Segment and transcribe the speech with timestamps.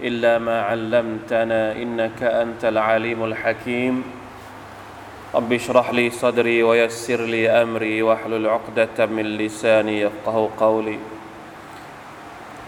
[0.00, 4.04] إلا ما علمتنا إنك أنت العليم الحكيم.
[5.34, 10.98] رب اشرح لي صدري ويسر لي أمري واحلل عقدة من لساني يفقه قولي.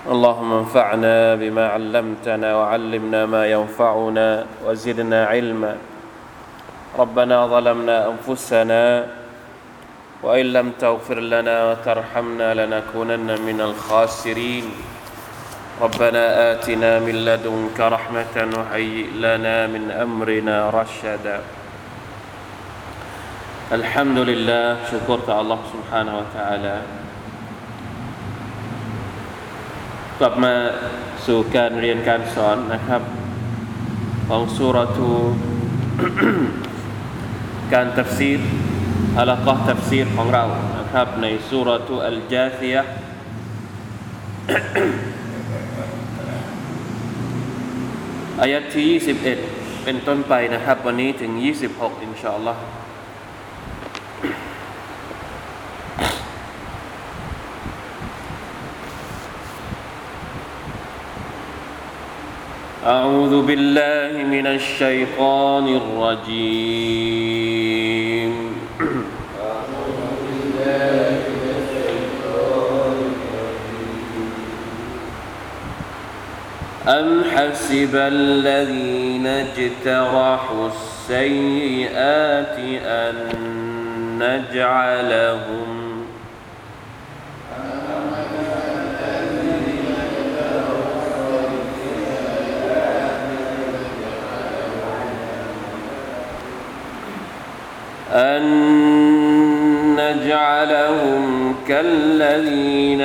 [0.06, 5.77] اللهم انفعنا بما علمتنا وعلمنا ما ينفعنا وزدنا علما.
[6.98, 9.06] ربنا ظلمنا أنفسنا
[10.23, 14.95] وإن لم تغفر لنا وترحمنا لنكونن من الخاسرين.
[15.81, 21.40] ربنا آتنا من لدنك رحمة وهيئ لنا من أمرنا رشدا
[23.71, 26.77] الحمد لله شكر الله سبحانه وتعالى
[30.20, 30.55] กลับมา
[31.26, 33.01] สู่การเรียนการสอนนะครับ
[34.27, 35.12] ของสุรทู
[37.74, 38.40] การตัฟซีร
[39.20, 40.43] อัลกอฮ์ตัฟซีรของเรา
[40.77, 42.84] นะครับ ในสุรทูอัลจาซียะ
[48.41, 48.85] อายัดที่
[49.26, 51.32] 21 เป็นต้นไปนะครับ วันนี้ถึง
[51.70, 52.63] 26 อินชาอัลลอฮ์
[62.85, 67.12] أعوذ بالله من الشيطان الرجيم
[76.88, 83.15] أم حسب الذين اجترحوا السيئات أن
[84.19, 85.77] نجعلهم
[98.12, 98.43] أن
[99.97, 103.00] نجعلهم كالذين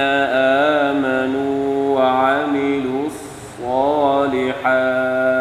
[0.88, 3.01] آمنوا وعملوا
[3.72, 5.32] الصالحات.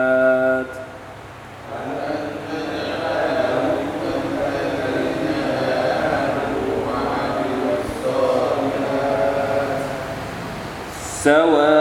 [11.22, 11.74] سواء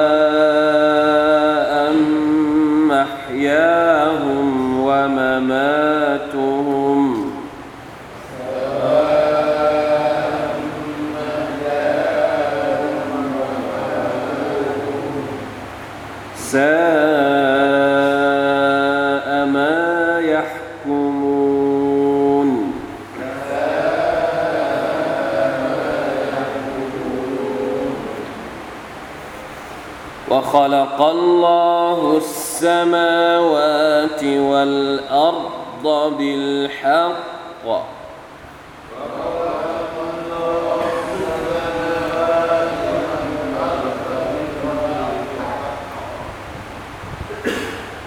[2.90, 4.48] محياهم
[4.80, 6.20] ومماتهم
[30.50, 37.66] وخلق الله السماوات والأرض بالحق.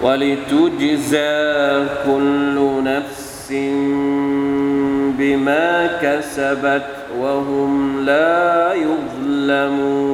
[0.01, 3.47] ولتجزى كل نفس
[5.17, 6.87] بما كسبت
[7.19, 10.12] وهم لا يظلمون.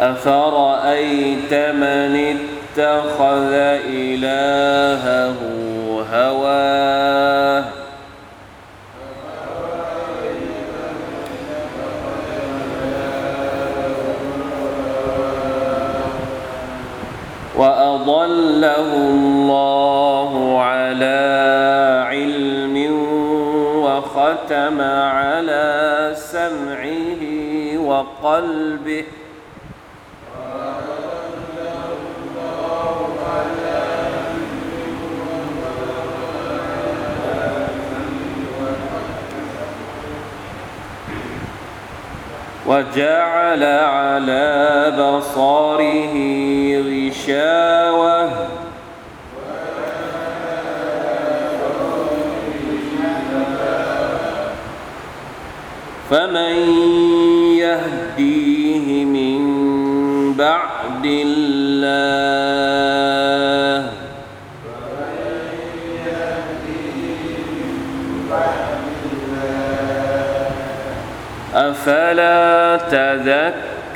[0.00, 3.52] أفرأيت من اتخذ
[3.88, 5.36] إلهه
[6.12, 7.64] هواه؟
[17.56, 21.16] وأضله الله على
[22.08, 22.76] علم
[23.82, 27.22] وختم على سمعه
[27.78, 29.04] وقلبه
[42.66, 46.14] وجعل على بصره
[46.88, 48.30] غشاوة.
[56.10, 56.54] فمن
[57.58, 59.42] يهديه من
[60.38, 62.45] بعد الله
[71.86, 72.76] أفلا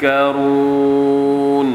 [0.02, 1.70] تذكرون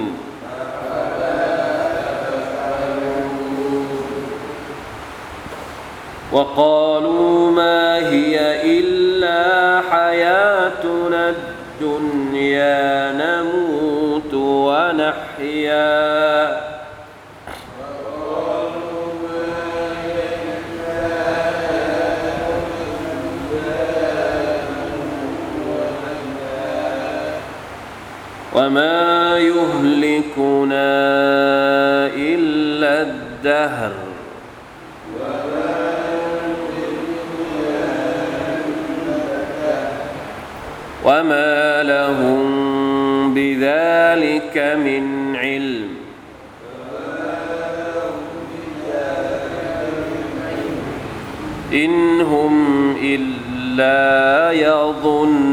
[6.31, 11.33] وقالوا ما هي إلا حياتنا
[11.81, 15.85] الدنيا نموت ونحيا
[28.65, 30.95] وما يهلكنا
[32.17, 33.91] إلا الدهر
[41.03, 45.89] وما لهم بذلك من علم
[51.73, 55.44] إن هم إلا يظنون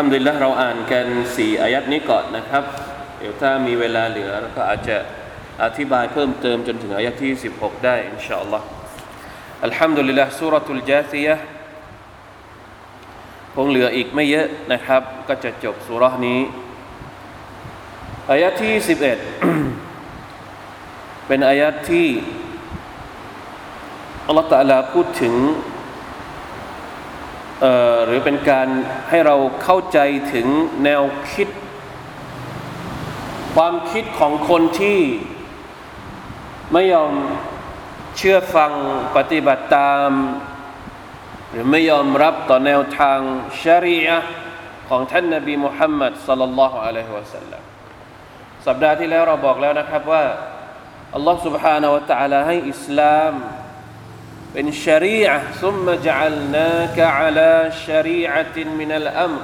[0.00, 1.06] ฮัมดุลิลละเราอ่านกัน
[1.36, 2.64] สี่อายัดนี้ก่อนนะครับ
[3.18, 4.96] เดี๋ยวถ้ามีเวลาเหลือเราก็อาจจะ
[5.64, 8.66] อธิบายเพิ่มเติมจนถึงอายัดที่ 16 ได้อินชาอัลลอฮ์
[9.64, 11.34] อัลฮัมดุลิลละสุรทูลจาซียะ
[13.54, 16.40] คงเหลืออีกไม่เยอะนะครับ ก็จะจบสุรนี้
[18.30, 18.74] อายัดที่
[20.00, 22.08] 11 เป็นอายัดที่
[24.26, 25.34] อัลลอฮฺตะลาพูดถึง
[28.05, 28.67] หรือเป็นการ
[29.09, 29.99] ให้เราเข้าใจ
[30.33, 30.47] ถึง
[30.83, 31.47] แนวคิด
[33.55, 34.99] ความคิดของคนที่
[36.73, 37.13] ไม่ยอม
[38.17, 38.71] เชื่อฟัง
[39.15, 40.09] ปฏิบัติตาม
[41.51, 43.19] หรือไม่ยอมรับต่อแนวทาง
[43.61, 44.17] ชารีอะ
[44.89, 47.63] ของท่านนบีมุฮัมมัดสัลลัลลอฮุอะลัยฮิวะสัลลัม
[48.67, 50.23] สัปดาห์ที่แล้วเราบอกแล้วนะครับว่า
[51.15, 53.33] อัลลอฮ์ سبحانه และ تعالى ให้อิสลาม
[54.58, 57.56] เป็นชรีอะซุมมาจัลนากะอัลา
[57.86, 59.34] ชรีอะตินมินัลอัม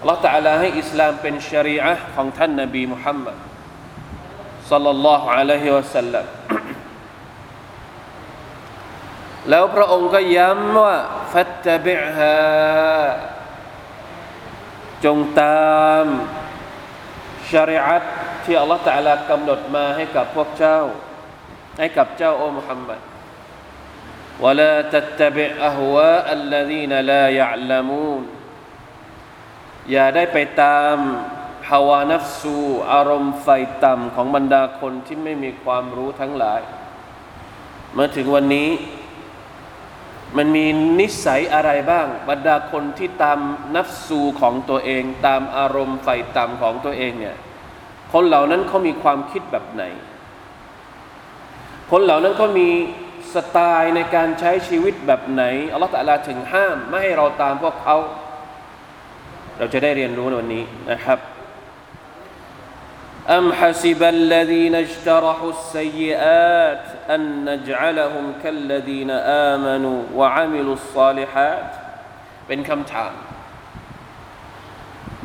[0.00, 3.36] อัลลอฮฺตะลาให้อิสลามเป็นชรีอะของท่านนบีมุฮัมมัด
[4.70, 6.26] สัลลัลลอฮุอะลัยฮิวะสัลลัม
[9.50, 10.96] แล้วพระองค์ก็ย้ำว่า
[11.32, 12.36] ฟัตตะบิฮา
[15.04, 16.06] จงตาม
[17.50, 18.04] ชริอัต
[18.44, 20.80] ที่อัลลอฮฺตะลากำหนดมาให้กับพวกเจ้า
[21.78, 23.00] ให้กับเจ้าโอ้มุฮัมมัด
[24.43, 28.23] ولا تتبع أهواء الذين لا يعلمون
[29.91, 30.95] อย่าได้ไปตาม
[31.69, 32.57] ฮาวานัฟซู
[32.91, 33.47] อารมณ์ไฟ
[33.83, 36.61] ต่ำของบรรดาคนที่ไม่มีความรู้ทั้งหลาย
[37.97, 38.69] มาถึงวันนี้
[40.37, 40.65] มันมี
[40.99, 43.39] นิสัยอะไรบ้าง บรรดาคนที่ตาม
[43.75, 47.37] นัฟซูของตัวเอง ตามอารมณ์ไฟต่ำของตัวเองเนี่ย
[48.13, 49.83] คนเหล่านั้นเขามีความคิดแบบไหน
[51.91, 52.69] คนเหล่านั้นเขามี
[53.33, 55.43] สไตล์ในการใช้ชีวิตแบบไหน
[55.73, 57.97] อัลลอฮฺตะลาถึงห้าม ไม่ให้เราตามพวกเขา
[59.57, 61.19] เราจะได้เรียนรู้ในวันนี้นะครับ
[63.37, 69.11] أم حسب الذين اجترحوا السيئات أن نجعلهم كالذين
[69.51, 71.69] آمنوا وعملوا الصالحات
[72.47, 73.13] เป็นคำถาม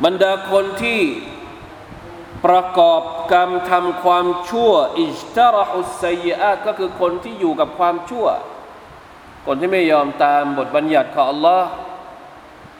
[0.05, 1.01] บรรดาคนที่
[2.46, 8.26] ประกอบกรรมทำความชั่ว อิจตารหุสยอาก็คือคนที่อยู่กับความชั่ว
[9.46, 11.62] คนที่ไม่ยอมตามบทบัญญัติของ Allah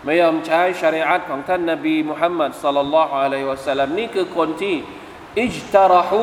[0.04, 4.74] ไม่ยอมใช้ชริอัตของท่านนบีมุฮัมมัดสัลลัลลอฮุอะลัยฮิวะสัลลัมนี่คือคนที่
[5.40, 6.22] อิจตารหุ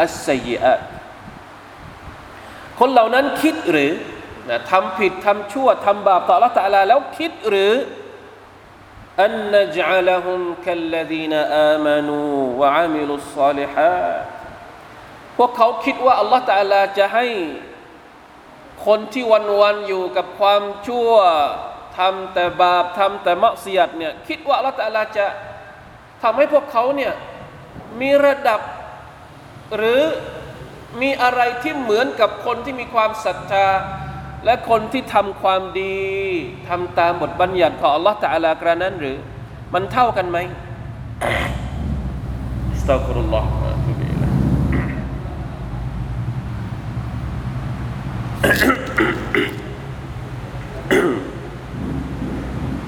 [0.00, 0.74] อัสซัยอา
[2.78, 3.92] คนเหล่านั้นคิดหรือ
[4.70, 7.72] ทำผิดทำชั่วทำบาปต่อ Allah ตะลาแล้วคิดหรือ
[9.20, 12.18] อันนจลลฮุมคัลลดีนอามานู
[12.60, 14.06] วะอามิลุสซาลิฮา
[15.36, 17.26] พวกเขาคิดว่า Allah ตะลาจะให้
[18.86, 21.12] คนที่วันวันอยู่กับความชั่ว
[21.98, 25.26] ทำแต่บาปทำแต่มักเสียดเนี่ยคิดว่า Allah ตะลาจะ
[26.22, 27.12] ทำให้พวกเขาเนี่ย
[28.00, 28.60] มีระดับ
[29.76, 30.02] หรือ
[31.02, 33.66] มีอะไรที่เหมือนกับคนที่มีความศรัทธา
[34.44, 35.98] และคนที่ทำความดี
[36.68, 39.16] ทำตามบทบัญญัติของ Allah ตะลากระนั้นหรือ
[39.74, 40.38] มันเท่ากันไหม
[41.22, 43.48] อัสตัฆฟิรุลลอฮฺ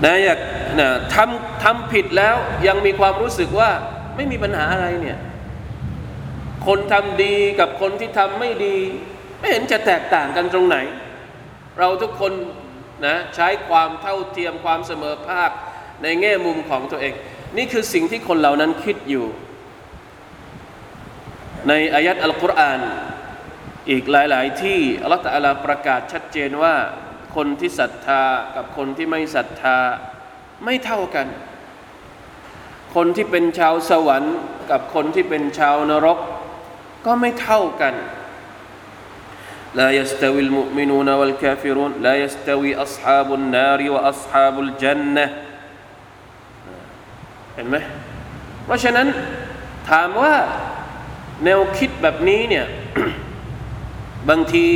[0.05, 0.39] นะอยาก
[0.81, 3.71] นะทำทำผิดแล้วยังมีความรู้สึกว่า
[4.17, 5.19] ไม่มีปัญหาอะไรเนี่ย
[6.67, 8.77] คนทำดีกับคนที่ทำไม่ดี
[9.39, 10.77] ไม่เห็นจะแตกต่างกันตรงไหน
[11.79, 12.33] เราทุกคน
[13.07, 15.51] นะใช้ความเท่าเทียมความเสมอภาค
[16.03, 17.15] ในแง่มุมของตัวเอง
[17.57, 19.27] นี่คือสิ่งที่คนเหล่านั้นคิดอยู่
[21.69, 22.81] ในอายัดอัลกุรอาน
[23.91, 26.75] อีกหลาย ๆ ที่อัลลอฮฺตะอาลาประกาศชัดเจนว่า
[27.37, 28.23] คนที่ศรัทธา
[28.57, 29.79] กับคนที่ไม่ศรัทธา
[30.65, 31.27] ไม่เท่ากัน
[32.95, 34.37] คนที่เป็นชาวสวรรค์
[34.71, 36.19] กับคนที่เป็นชาวนรก
[37.07, 37.95] ก็ไม่เท่ากัน
[39.80, 45.26] لا يستوي المؤمنون والكافرون لا يستوي أصحاب النار وأصحاب الجنة
[47.56, 47.78] เห็นไหม
[48.66, 49.08] เพราะฉะนั้น
[49.90, 50.36] ถามว่า
[51.44, 52.66] แนวคิดแบบนี้เนี่ย
[54.30, 54.68] บางที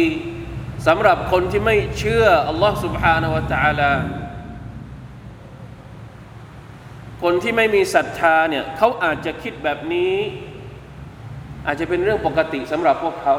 [0.88, 3.92] สำหรับคนที่ไม่เชื่ออัลลอฮ์ سبحانه และ تعالى
[7.24, 10.16] คนที่ไม่มีศรัทธาเนี่ยเขาอาจจะคิดแบบนี้
[11.66, 13.36] อาจจะเป็นเรื่องปกติสำหรับพวกเขา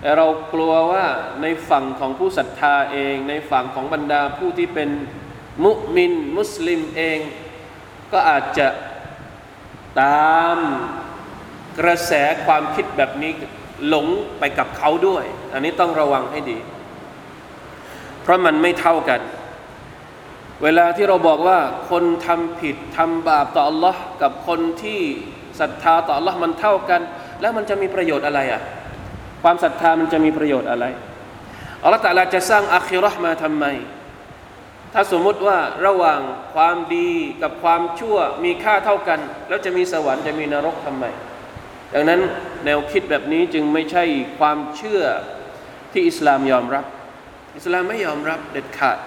[0.00, 1.04] แต่เรากลัวว่า
[1.42, 4.90] ในฝั่งของผู้ศรัทธาเอง ในฝั่งของบรรดาผู้ที่เป็น
[5.64, 7.18] มุมิน มุสลิมเอง
[8.12, 8.68] ก็อาจจะ
[10.02, 10.58] ตาม
[11.80, 12.12] กระแส
[12.46, 13.32] ความคิดแบบนี้
[13.88, 14.06] หลง
[14.38, 16.58] ไปกับเขาด้วย อันนี้ต้องระวังให้ดี
[18.22, 19.20] เพราะมันไม่เท่ากัน
[20.62, 21.58] เวลาที่เราบอกว่า
[21.90, 25.00] คนทำผิดทำบาปต่อ Allah กับคนที่
[25.60, 27.00] ศรัทธาต่อ Allah มันเท่ากัน
[27.40, 28.62] แล้วมันจะมีประโยชน์อะไรอะ
[29.43, 30.85] ความศรัทธามันจะมีประโยชน์อะไร
[31.83, 33.65] อัลลอฮฺตะลาจะสร้างอาคิรอห์มาทำไม
[34.93, 36.19] ถ้าสมมุติว่าระหว่าง
[36.53, 41.05] ความดีกับความชั่วมีค่าเท่ากัน แล้วจะมีสวรรค์จะมีนรกทำไม
[41.93, 42.21] ดังนั้น
[42.65, 44.03] แนวคิดแบบนี้จึงไม่ใช่
[44.39, 45.03] ความเชื่อ
[45.91, 46.85] ที่อิสลามยอมรับ
[47.57, 48.97] อิสลามไม่ยอมรับเด็ดขาด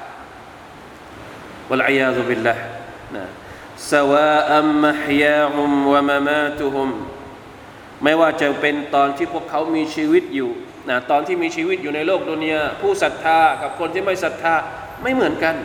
[1.71, 2.55] วะลัยยาซุบิลละ
[3.17, 3.25] นะ
[3.79, 6.89] سواء محياهم ومماتهم
[8.04, 10.52] ไม่ว่าจะเป็นตอนที่พวกเขามีชีวิตอยู่
[10.90, 14.54] นะตอนที่มีชีวิตอยู่ในโลกดุนยาผู้ศรัทธากับคนที่ไม่ศรัทธา
[15.02, 15.56] ไม่เหมือนกัน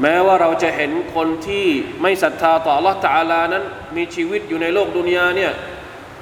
[0.00, 1.66] แม้ว่าเราจะเห็นคนที่
[2.02, 3.64] ไม่ศรัทธาต่อ Allah ตาลานั้น
[3.96, 5.52] มีชีวิตอยู่ในโลกดุนยาเนี่ย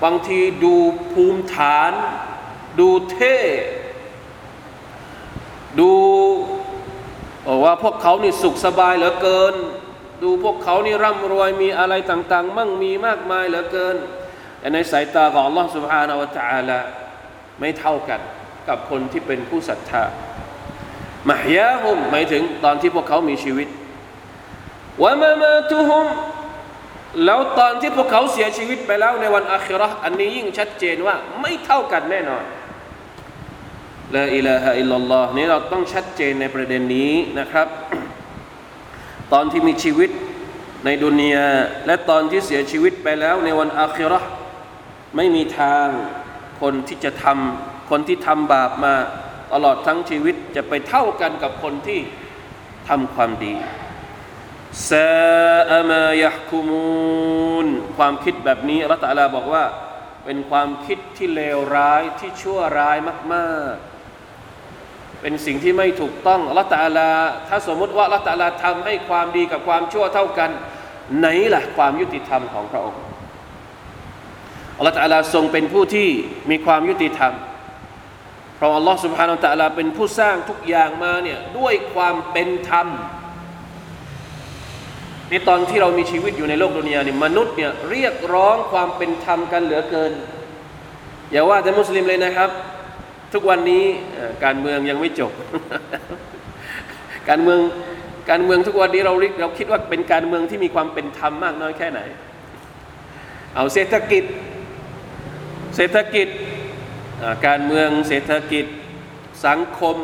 [0.03, 0.75] บางทีดู
[1.13, 1.93] ภูมิฐาน
[2.81, 3.37] ดูเท่
[5.81, 5.93] ดู
[7.65, 9.55] ว่าพวกเขานี่สุขสบายเหลือเกิน
[10.23, 13.97] ดูพวกเขานี่ร่ำรวยมีอะไรต่าง ๆ มั่งมีมากมายเหลือเกิน
[14.62, 16.80] แต่ในสายตาของ Allah سبحانه และ تعالى
[17.60, 18.22] ไม่เท่ากัน
[18.68, 20.04] กับคนที่เป็นผู้ศรัทธา
[21.30, 23.68] มหยาฮุมหมายถึงตอนที่พวกเขามีชีวิต
[25.04, 26.08] วะมามาตุฮุม
[27.26, 32.44] แล้วตอนที่พวกเขาเสียชีวิตไปแล้วในวันอาคิรออันนี้ยิ่งชัดเจนว่าไม่เท่ากันแน่นอน
[34.16, 37.68] ลาอิลาฮะอิลลัลลอฮ์นี่เราต้องชัดเจนในประเด็นนี้นะครับ
[39.34, 40.10] ตอนที่มีชีวิต
[40.86, 41.48] ในดุนยา
[41.86, 44.20] และตอนที่เสียชีวิตไปแล้วในวันอาคิรอ
[45.17, 45.87] ไม่มีทาง
[46.61, 48.95] คนที่จะทำคนที่ทำบาปมา
[49.53, 52.01] ตลอดทั้งชีวิตจะไปเท่ากันกับคนที่
[52.89, 53.55] ทำความดี
[54.91, 57.67] ซาอามายะคุมูน
[57.97, 59.65] ความคิดแบบนี้อัลตัลลาบอกว่า
[60.25, 62.97] เป็นความคิดที่เลวร้ายที่ชั่วร้าย
[63.35, 67.11] มากๆ เป็นสิ่งที่ไม่ถูกต้องอัลตัลลา
[67.49, 70.51] ถ้าสมมติว่าอัลตัลลาทำให้ความดีกับความชั่วเท่ากัน
[71.19, 73.03] ไหนล่ะความยุติธรรมของพระองค์
[74.77, 76.09] อัลลอฮฺตะลาทรงเป็นผู้ที่
[76.51, 77.33] มีความยุติธรรม
[78.57, 82.87] เพราะอัลลอฮฺสุบฮานาตะลาเป็นผู้สร้างทุกอย่างมาเนี่ยด้วยความเป็นธรรม
[85.31, 90.13] ในตอนที่เรามีชีวิตอยู่ในโลกดุนยาเนี่ยมนุษย์เนี่ยเรียกร้องความเป็นธรรมกันเหลือเกิน
[91.31, 92.51] อย่าว่าแต่มุสลิมเลยนะครับ
[93.33, 93.85] ทุกวันนี้
[94.45, 95.33] การเมืองยังไม่จบ
[97.29, 97.61] การเมือง
[98.31, 102.01] การเมืองทุกวันนี้เราเราคิดว่าเป็นการเมืองที่มีความเป็นธรรมมากน้อยแค่ไหน
[103.55, 104.25] เอาเศรษฐกิจ
[105.77, 106.29] เศรษฐกิจ
[107.47, 108.67] การเมืองเศรษฐกิจ
[109.47, 109.97] สังคม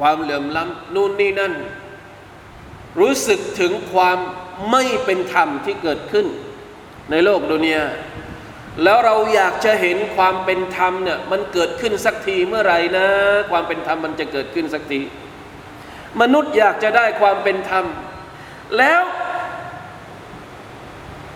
[0.00, 1.54] ความเหลื่อมล้ำนู่นนี่นั่น
[3.00, 4.18] รู้สึกถึงความ
[4.70, 6.26] ไม่เป็นธรรมที่เกิดขึ้น
[7.10, 7.84] ในโลกดุนยา
[8.82, 13.06] แล้วเราอยากจะเห็นความเป็นธรรมเนี่ยมันเกิดขึ้นสักทีเมื่อไหร่นะ
[13.50, 15.00] ความเป็นธรรมมันจะเกิดขึ้นสักที
[16.20, 17.84] มนุษย์อยากจะได้ความเป็นธรรม
[18.78, 19.02] แล้ว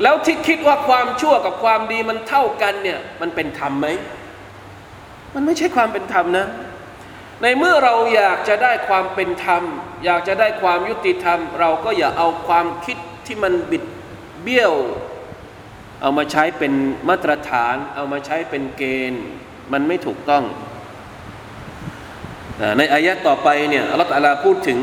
[0.03, 3.87] แล้วที่คิดว่าความชั่วกับความดีมันเท่ากันเนี่ยมันเป็นธรรมไหม
[5.35, 6.47] มันไม่ใช่ความเป็นธรรมนะ
[7.43, 9.63] ในเมื่อเราอยากจะได้ความเป็นธรรม
[10.05, 12.97] อยากจะได้ความยุติธรรม เราก็อย่าเอาความคิด
[13.27, 13.85] ที่มันบิด
[14.43, 14.75] เบี้ยว
[16.01, 16.73] เอามาใช้เป็น
[17.09, 19.25] มาตรฐาน เอามาใช้เป็นเกณฑ์
[19.73, 20.45] มันไม่ถูกต้อง
[22.79, 24.79] ในอายะต่อไปเนี่ยอัลลอฮฺพูดถึง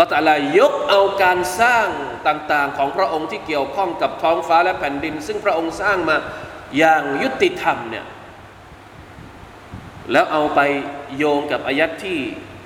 [0.00, 1.88] ละตัลายกเอาการสร้าง
[2.28, 6.16] ต่างๆ ของพระองค์ที่เกี่ยวข้องกับท้องฟ้าและแผ่นดิน ซึ่งพระองค์สร้างมา
[6.78, 8.06] อย่างยุติธรรมเนี่ย
[10.12, 10.60] แล้วเอาไป
[11.16, 12.18] โยงกับอายัดที่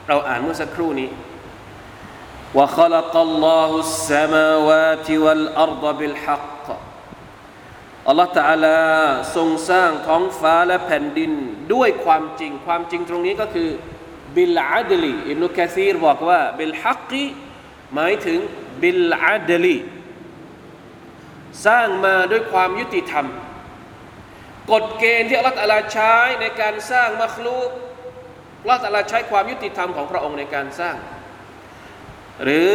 [0.08, 1.10] เราอ่านเมื่อสักครู่นี้
[2.58, 6.66] وخلق الله السماوات والأرض بالحق
[8.08, 8.80] อัลลอฮฺตะอาลา
[9.36, 11.32] ทรงสร้างท้องฟ้าและแผ่นดิน
[11.74, 13.70] ด้วยความจริง ความจริงตรงนี้ก็คือ
[14.35, 17.25] بالعدل อิบนุกะซีรบอกว่า بالحق
[17.93, 18.39] หมายถึง
[18.81, 19.77] بالعدل
[21.65, 23.27] สร้างมาด้วยความยุติธรรม
[24.71, 27.69] กฎเกณฑ์ที่อัลลอฮฺตะอาลาใช้ในการสร้างمخلوق
[28.61, 30.95] อัลลอฮฺตะอาลาใช้ความยุติธรรมของพระองค์ในการสร้าง
[32.43, 32.67] หรือ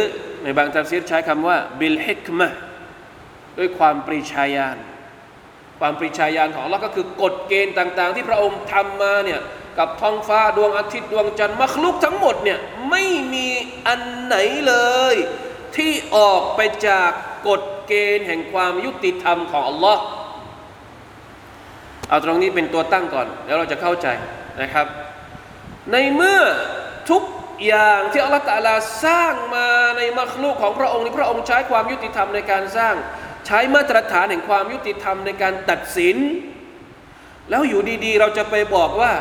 [0.43, 2.47] ในบางทัฟซีรใช้คำว่าبالحكمة
[3.57, 4.77] ด้วยความปรีชาญาณ
[5.79, 9.41] ความปรีชาญาณของเราก็คือกฎเกณฑ์ต่าง ๆ ที่พระองค์ทำมาเนี่ย
[9.79, 13.03] กับท้องฟ้าดวงอาทิตย์ดวงจันทร์มัคลุกทั้งหมดเนี่ยไม่
[13.33, 13.47] มี
[13.87, 14.35] อันไหน
[14.67, 14.75] เล
[15.13, 15.15] ย
[15.75, 17.09] ที่ออกไปจาก
[17.47, 20.01] กฎเกณฑ์แห่งความยุติธรรมของอัลลอฮ์
[22.09, 24.07] เอาตรงนี้เป็นตัวตั้งก่อน แล้วเราจะเข้าใจ
[24.61, 24.87] นะครับ
[25.91, 26.41] ในเมื่อ
[27.09, 27.23] ทุก
[27.65, 32.95] อย่างที่อัลลอฮฺตะลาสร้างมาในมัคลุกของพระองค์นี้พระองค์ใช้ความยุติธรรมในการสร้าง
[33.47, 36.17] ใช้มาตรฐานแห่งความยุติธรรมในการตัดสิน
[37.49, 39.11] แล้วอยู่ดีๆ เราจะไปบอกว่า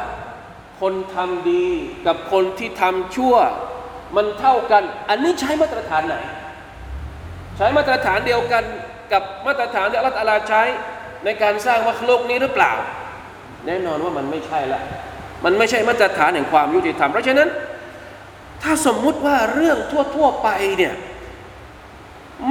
[0.81, 1.67] คนทำดี
[2.07, 3.35] กับคนที่ทำชั่ว
[4.17, 6.17] มันเท่ากัน อันนี้ใช้มาตรฐานไหน
[7.57, 8.65] ใช้มาตรฐานเดียวกัน
[9.13, 10.63] กับมาตรฐานที่อัลลอฮฺใช้
[11.25, 12.73] ในการสร้างวัคโลกนี้หรือเปล่า
[13.67, 14.81] แน่นอนว่ามันไม่ใช่ละ
[15.45, 17.49] มันไม่ใช่มาตรฐานแห่งความยุติธรรม เพราะฉะนั้น
[18.63, 19.79] ถ้าสมมุติว่าเรื่อง
[20.15, 20.95] ทั่ว ๆ ไปเนี่ย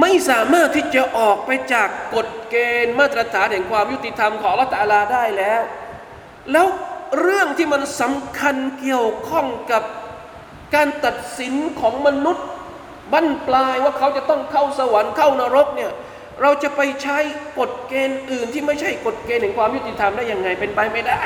[0.00, 5.60] ไม่สามารถที่จะออกไปจากกฎเกณฑ์มาตรฐานแห่งความยุติธรรมของละตาลาได้แล้ว
[6.52, 6.66] แล้ว
[7.20, 9.82] เรื่องที่มันสำคัญเกี่ยวข้องกับ
[10.74, 12.46] การตัดสินของมนุษย์
[13.12, 15.92] บั้นปลายว่าเขาจะต้องเข้าสวรรค์เข้านรกเนี่ย
[16.42, 17.18] เราจะไปใช้
[17.58, 21.22] กฎเกณฑ์อื่นที่ไม่ใช่กฎเกณฑ์แห่งความยุติธรรมได้ยังไงเป็นไปไม่ได้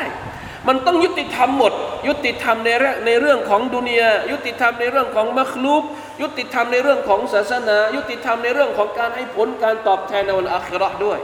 [0.69, 1.73] มันต้องยุติธรรมหมด
[2.09, 5.83] ยุติธรรมในเรื่องในเรื่องของดุนยายุติธรรมในเรื่องของมัคลูก
[6.23, 11.19] ยุติธรรมในเรื่องของศาสนา ยุติธรรมในเรื่องของการให้ผลการตอบแทนในวันอาคราด้วย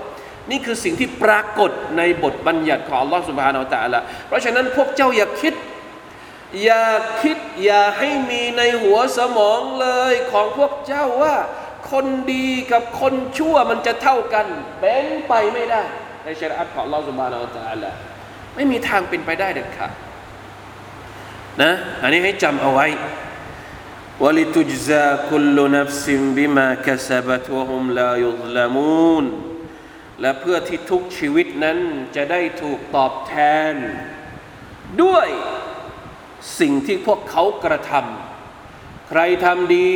[0.50, 5.54] นี่คือสิ่งที่ปรากฏในบทบัญญัติของอัลลอฮฺสุบฮานาอัลตะละเพราะฉะนั้นพวกเจ้าอย่าคิด
[6.64, 6.84] อย่า
[7.22, 11.36] คิดอย่าให้มีในหัวสมองเลยของพวกเจ้าว่า
[11.90, 14.46] คนดีกับคนชั่วมันจะเท่ากัน
[14.80, 15.82] เป็นไปไม่ได้
[16.24, 17.90] ในชริอะของอัลลอฮฺสุบฮานาอัลตะละ
[18.54, 19.92] ไม่มีทางเป็นไปได้เด็ดขาด
[21.62, 22.86] นะอันนี้ให้จำเอาไว้
[24.24, 25.58] วลิตุจซาคุล
[30.20, 31.78] และเพื่อที่ทุกชีวิตนั้น
[32.16, 33.34] จะได้ถูกตอบแท
[33.72, 33.74] น
[35.02, 35.28] ด้วย
[36.60, 39.94] สิ่งที่พวกเขากระทำใครทำดี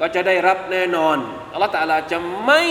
[0.00, 1.16] ก็จะได้รับแน่นอน
[1.52, 2.64] อัลลอฮฺตาลาจะไม่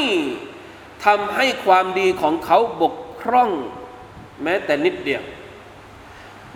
[1.05, 3.51] ทำให้ความดีของเขาบกพร่อง
[4.43, 5.23] แม้แต่นิดเดียว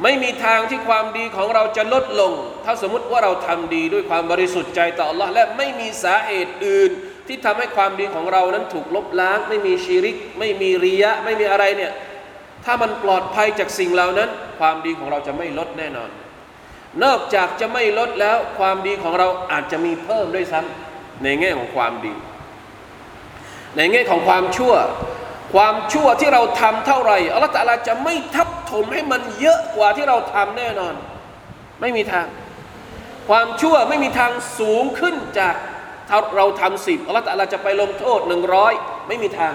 [0.04, 2.34] ไม่มีทางที่ความดีของเราจะลดลง
[2.66, 6.92] ถ้าสมมติว่าเราทำดีด้วยความบริสุทธิ์ใจต่อ Allah และไม่มีสาเหตุอื่น
[7.28, 11.92] ที่ทำให้ความดีของเรานั้นถูกลบล้าง ไม่มีชีริก ไม่มีริยะ ไม่มีอะไรเนี่ย
[12.66, 16.10] ถ้ามันปลอดภัยจากสิ่งเหล่านั้น ความดีของเราจะไม่ลดแน่นอน
[17.04, 22.14] นอกจากจะไม่ลดแล้วความดีของเราอาจจะมีเพิ่มด้วยซ้ำในแง่ของความดี
[23.78, 24.74] ในแง่ของความชั่ว
[25.54, 30.94] ความชั่วที่เราทำเท่าไหร่อัลลอฮฺตะลาจะไม่ทับถมให้มันเยอะกว่าที่เราทำแน่นอน
[31.82, 32.28] ไม่มีทาง
[33.30, 35.56] ความชั่วไม่มีทางสูงขึ้นจาก
[36.36, 38.74] เราทำสิบอัลลอฮฺตะลาจะไปลงโทษหนึ่งร้อย
[39.08, 39.54] ไม่มีทาง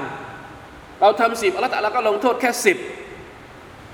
[1.00, 2.78] เราทำสิบอัลลอฮฺตะลาก็ลงโทษแค่สิบ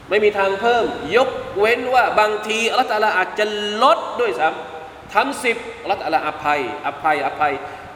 [0.08, 0.84] ไม่มีทางเพิ่ม
[1.16, 3.44] ยกเว้นว่าบางทีอัลลอฮฺตะลาอาจจะ
[3.82, 7.52] ลดด้วยซ้ำทำสิบอัลลอฮฺตะลาอภัย อภัยอภัย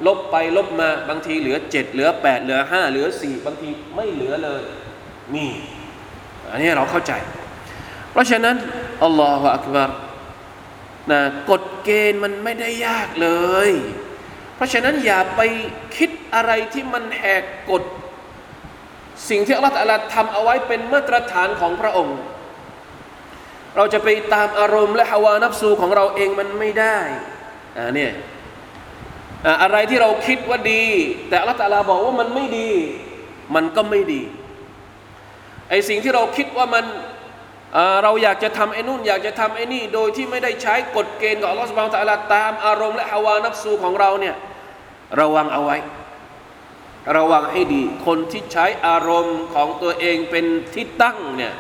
[0.07, 4.63] ลบไปลบมาบางทีเหลือเจ็ดเหลือแปดเหลือห้าเหลือสี่บางทีไม่เหลือเลย
[5.35, 5.51] นี่
[6.51, 7.13] อันนี้เราเข้าใจ
[8.13, 8.57] เพราะฉะนั้น
[9.05, 9.91] อัลลอฮฺอักบาร
[11.11, 11.21] นะ
[11.51, 13.29] กฎเกณฑ์มันไม่ได้ยากเล
[13.69, 13.71] ย
[14.63, 15.41] ราะฉะนั้นอย่าไป
[15.97, 17.83] คิดอะไรที่มันแหกกฎ
[19.29, 22.19] สิ่งที่อัลลอฮฺทำเอาไว้เป็นมาตรฐานของพระองค์
[23.77, 26.99] เราจะไปตามอารมณ์และฮาวานับสูของเราเองมันไม่ได้
[27.77, 28.13] อ่าเนี่ย
[29.63, 30.85] อะไรที่เราคิดว่าดี
[31.29, 32.71] แต่อัลลอฮฺบอกว่ามันไม่ดี
[33.55, 34.23] มันก็ไม่ดี
[35.71, 36.85] ไอสิ่งที่เราคิดว่ามัน
[38.03, 44.35] เราอยากจะทำไอ้นู่นอยากจะทำไอ้นี่ โดยที่ไม่ได้ใช้กฎเกณฑ์ของอัลลอฮฺสุบานตะลาตามอารมณ์และฮาวานับสูของเราเนี่ย
[45.21, 45.77] ระวังเอาไว้
[47.17, 50.45] ระวังให้ดี คนที่ใช้อารมณ์ของตัวเองเป็น
[50.75, 51.55] ที่ตั้งเนี่ย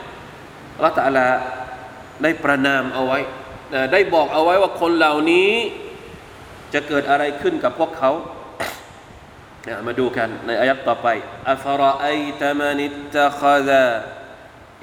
[0.74, 1.26] อัลลอฮฺตะลา
[2.22, 3.18] ได้ประนามเอาไว้
[3.92, 5.52] ได้บอกเอาไว้ว่าคนเหล่านี้
[6.74, 8.12] จะเกิดอะไรขึ้นกับพวกเขา
[9.86, 11.08] มาดูกันในอายัดต่อไป
[11.50, 12.06] อัฟรอไอ
[12.40, 13.84] ตมันิตตะคาดะ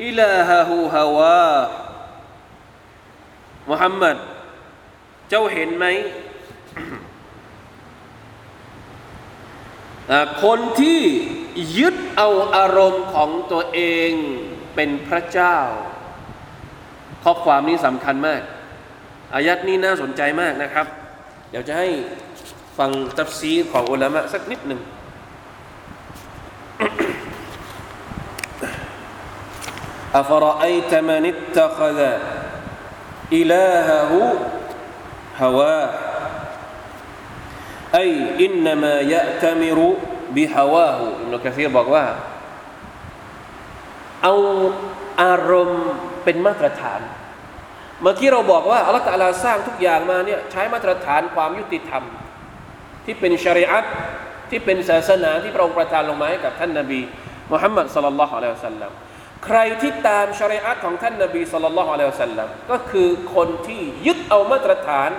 [0.06, 1.54] อิลาฮะฮูฮาวา
[3.70, 4.18] มุฮัมมัด
[5.30, 5.86] เจ้าเห็นไหม
[10.44, 11.02] คนที่
[11.78, 14.12] ยึดเอาอารมณ์ของตัวเอง
[14.76, 15.58] เป็นพระเจ้า
[17.24, 18.42] ข้อความนี้สำคัญมาก
[19.34, 20.88] อายัดนี้น่าสนใจมากนะครับ
[21.50, 21.90] เดี๋ยวจะให้
[22.78, 24.82] ฟังตัฟซีของอุลามะสักนิดหนึ่ง
[37.94, 38.00] ไอ
[38.44, 39.90] อินนามายะตามิรุ
[40.36, 42.06] บิฮาวาหูอิมนุกะซีบอกว่า
[44.24, 44.36] เอา
[45.22, 45.72] อารม
[46.24, 47.02] เป็นมาตรฐาน
[48.02, 52.04] เมื่อกี้เราบอกว่าอัลลอฮฺตะลาสร้างทุกอย่างมาเนี่ยใช้มาตรฐานความยุติธรรม
[53.06, 53.86] ที่เป็นชริอัต
[54.50, 57.02] ที่เป็นศาสนาที่พระองค์ประทานลงมาให้กับท่านนาบี
[57.52, 58.92] มุฮัมมัดสุลลัลลอฮุอะลัยฮิวสัลลัม
[59.46, 65.10] ใครที่ตามชริอัตของท่านนาบีสุลลัลลอฮุอะลัยฮิวสัลลัมก็คือคนที่ยึดเอามาตรฐาน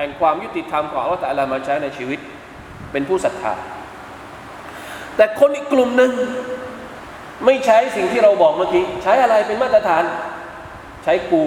[0.00, 2.18] แห่งความยุติธรรมของอัลลอฮฺตะลามาใช้ในชีวิต
[2.92, 3.54] เป็นผู้ศรัทธา
[5.16, 6.12] แต่คนอีกกลุ่มหนึ่ง
[7.46, 10.04] ไม่ใช้สิ่งที่เราบอกเมื่อกี้ ใช้อะไรเป็นมาตรฐาน
[11.04, 11.44] ใช้กู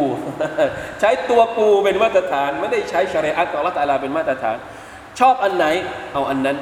[0.99, 4.57] ใช้ตัวกูเป็นมาตรฐาน ไม่ได้ใช้ชริอัตของอัลลอฮฺตะลาเป็นมาตรฐาน
[5.19, 5.65] ชอบอันไหน
[6.13, 6.57] เอาอันนั้น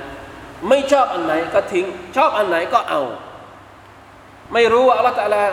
[0.69, 1.86] ไม่ชอบอันไหนก็ทิ้ง
[2.17, 3.01] ชอบอันไหนก็เอา
[4.54, 5.43] ไม่รู้ว่าอัลลอฮฺตะลา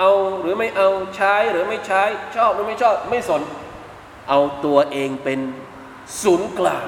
[0.00, 2.02] เอาหรือไม่เอาใช้หรือไม่ใช้
[2.36, 3.42] ชอบหรือไม่ชอบไม่สน
[4.28, 5.40] เอาตัวเองเป็น
[6.23, 6.85] ศูนย์กลาง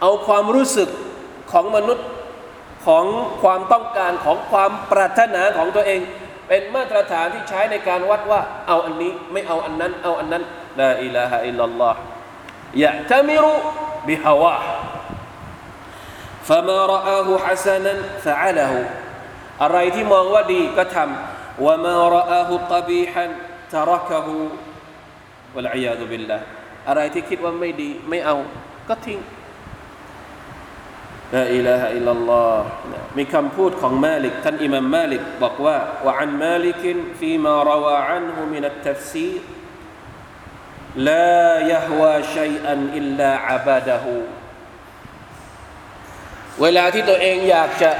[0.00, 0.88] เอาความรู้สึก
[1.52, 2.06] ของมนุษย์
[2.86, 3.04] ของ
[3.42, 6.00] ความต้องการของความปรารถนาของตัวเอง
[6.48, 10.42] เป็นมาตรฐานที่ใช้ในการวัดว่า เอาอันนี้ไม่เอาอันนั้น เอาอันนั้น
[10.80, 12.00] ลาอิลาฮะอิลลัลลอฮ์
[12.82, 13.52] ยะตามิรุ
[14.08, 14.56] บิฮาวา
[16.50, 17.94] فما رآه حسنا
[18.24, 18.72] فعله
[19.62, 21.08] อะไรที่มองว่าดีก็ทำ
[21.58, 23.26] وما رآه قبيحا
[23.70, 24.28] تركه
[25.54, 26.40] والعياذ بالله
[26.87, 28.35] อะไรที่คิดว่าไม่ดีไม่เอา
[28.89, 29.19] ก็ทิ้ง
[31.55, 32.65] لا إله إلا الله
[33.17, 44.15] มีคำพูดของมาลิกท่านอิมามมาลิกบอกว่าว่าعن مالك فيما روي عنه من التفسير لا يهوى شيئا إلا عبده
[46.61, 47.91] เวลาที่ตัวเองอยากจะ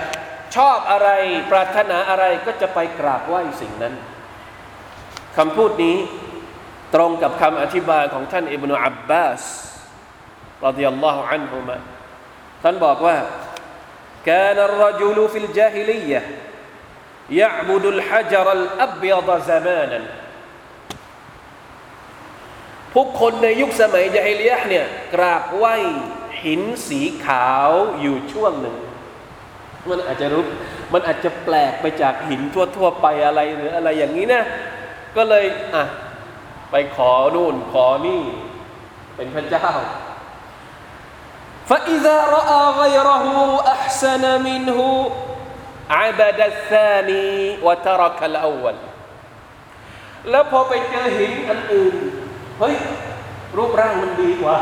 [0.56, 1.10] ชอบอะไร
[1.52, 3.94] ปรารถนาอะไรก็จะไปกราบไหว้สิ่งนั้น
[5.38, 5.98] คำพูดนี้
[6.94, 9.42] ตรงกับคำอธิบายของท่านอิบนุอับบาส
[10.66, 11.77] รดิยัลลอฮุอันฮุมะ
[12.62, 13.16] ท่านบอกว่า
[14.31, 16.23] كان الرجل في الجاهلية
[17.31, 20.01] يعبد الحجر الأبيض زمانا
[22.92, 25.77] ผู้คนในยุคสมัยยาฮิลียะเนี่ยกราบไหว้
[26.44, 27.70] หินสีขาว
[28.01, 28.77] อยู่ช่วงหนึ่ง
[29.88, 30.44] มันอาจจะรู้
[30.92, 34.42] มันอาจจะแปลกไปจากหินทั่ว ๆ ไปอะไรหรืออะไรอย่างนี้นะ
[35.16, 35.44] ก็เลย
[35.75, 35.83] อ่ะ
[36.70, 38.23] ไปขอนู่นขอนี่
[39.16, 39.68] เป็นพระเจ้า
[41.70, 43.27] فإذا رأى غيره
[43.75, 44.81] أحسن منه
[45.90, 47.31] عبد الثاني
[47.66, 48.77] وترك الأول
[50.31, 51.94] แล้วพอไปเจอหินอันอื่น
[52.59, 52.75] เฮ้ย
[53.57, 54.59] รูปร่างมันดีกว่า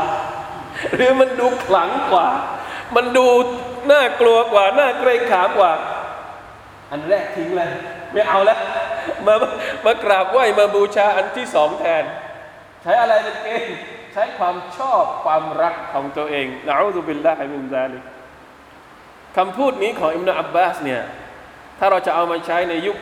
[0.95, 2.27] หรือมันดูขลังกว่า
[2.95, 3.27] มันดู
[3.91, 5.73] น่ากลัวกว่า น่าเกรงขามกว่า
[6.91, 7.69] อันแรกทิ้งเลย
[8.12, 8.58] ไม่เอาแล้ว
[9.26, 9.34] มา
[9.84, 12.04] มากราบไหว้มาบูชาอันที่สองแทน
[12.82, 13.78] ใช้อะไรเป็นเกณฑ์
[14.12, 17.98] ใช้ความชอบความรักของตัวเองนะอูซุบิลลาฮิมินซาลิ
[19.36, 21.02] คำพูดนี้ของอิมนาอับบาสเนี่ย
[21.78, 22.96] ถ้าเราจะเอามาใช้ในยุค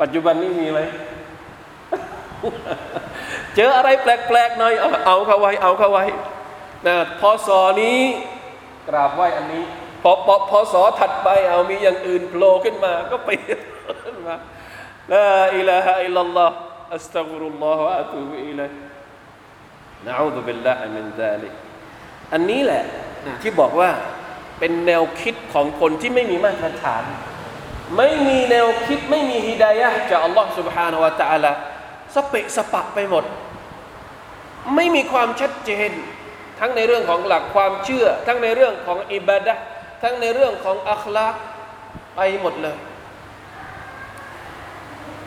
[0.00, 0.80] ปัจจุบันนี้มีไหม
[3.56, 4.74] เจออะไรแปลกๆหน่อย
[5.06, 6.04] เอาเข้าไว้ เอาเข้าไว้
[6.86, 8.00] นะพอสอนี้
[8.88, 9.64] กราบไหว้อันนี้
[10.02, 13.60] พอพอพอสอถัดไปเอามีอย่างอื่นโผล่ขึ้นมาก็ไปขึ้น
[14.25, 14.35] มา
[15.13, 16.55] ลาอิลาฮะอิลลัลลอฮ์
[16.95, 18.69] อัสตัฆฟิรุลลอฮ์วะอะตูบิอิลัย
[20.07, 21.53] นะอูซุบิลลาฮิมินซาลิก
[22.33, 22.83] อันนี้แหละ
[23.41, 23.89] ที่บอกว่า
[24.59, 27.03] เป็นแนวคิดของคนที่ไม่มีมาตรฐาน
[27.97, 31.51] ไม่มีแนวคิดไม่มีฮิดายะจากอัลลอฮ์ سبحانه และ تعالى
[32.15, 33.25] สเปะสปะไปหมด
[34.75, 35.91] ไม่มีความชัดเจน
[36.59, 39.53] ทั้งในเรื่องของหลักความเชื่อ ทั้งในเรื่องของอิบาดะ
[40.03, 41.35] ทั้งในเรื่องของอัคลาก
[42.15, 42.77] ไปหมดเลย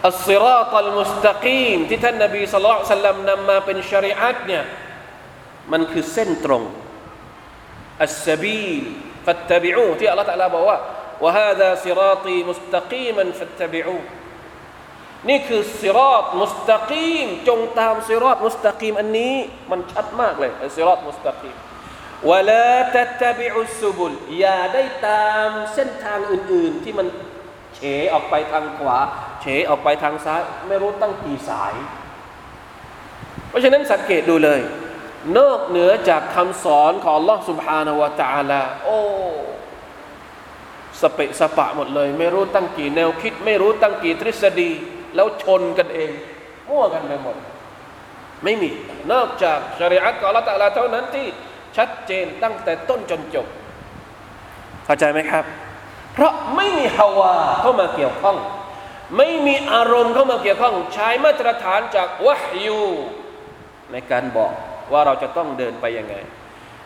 [0.07, 4.65] อัลซิราตัลมุสตะกีมที่ท่านนบีสุลต่านนำมาเป็นชริอัตเนี่ย
[5.73, 6.63] มันคือเส้นตรง
[8.03, 8.85] อัสบีล
[9.27, 10.79] ฟัตตบิอูที่อัลลอฮฺตะลาบอกว่า
[11.25, 14.03] وهذا صراطي مستقيما فاتبعوه
[15.29, 19.35] นี่คือสิรอดมุสตะกีมจงตามสิรอดมุสตะกีมอันนี้
[19.71, 21.57] มันชัดมากเลยสิรอดมุสตะกีม
[22.31, 27.07] วะลาตัตบิอุสุบุลอย่าได้ตามเส้นทางอื่น ๆ ที่มัน
[27.76, 27.80] เฉ
[28.14, 28.98] ออกไปทางขวา
[29.42, 31.74] เฉออกไปทางซ้าย ไม่รู้ตั้งกี่สาย
[33.50, 34.60] เพราะฉะนั้นสังเกตดูเลย
[35.38, 39.00] นอกเหนือจากคำสอนของลอสุบ Subhanahu wa Taala โอ้
[41.02, 44.70] สเปะสปะหมดเลย ไม่รู้ตั้งกี่แนวคิด ไม่รู้ตั้งกี่ทฤษฎี
[45.16, 46.12] แล้วชนกันเอง
[46.70, 47.36] มั่วกันไปหมด
[48.44, 48.70] ไม่มี
[49.12, 51.28] นอกจากชริอัตของละตัลลาเท่านั้นที่
[51.78, 53.48] ชัดเจนตั้งแต่ต้นจนจบ
[54.86, 55.46] เข้าใจไหมครับ
[56.16, 58.38] เพราะไม่มีฮาวาเข้ามาเกี่ยวข้อง
[59.18, 62.84] ไม่มีอารมณ์เข้ามาเกี่ยวข้อง ใช้มาตรฐานจากวะฮยู
[63.92, 64.52] ในการบอก
[64.92, 66.16] ว่าเราจะต้องเดินไปยังไง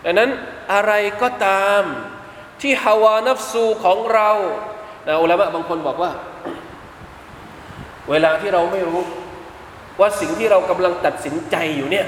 [0.06, 0.30] ดังนั้น
[0.74, 1.82] อะไรก็ตาม
[2.62, 4.30] ที่ฮาวานัฟซูของเรา
[5.08, 6.12] นะอุลามะบางคนบอกว่า
[8.10, 9.02] เวลาที่เราไม่รู้
[10.00, 12.08] ว่าสิ่งที่เรากำลังตัดสินใจอยู่เนี่ย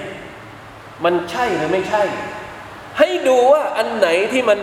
[1.03, 2.03] มันใช่หรือไม่ใช่
[2.99, 4.59] ให้ดูว่าอันไหนที่มัน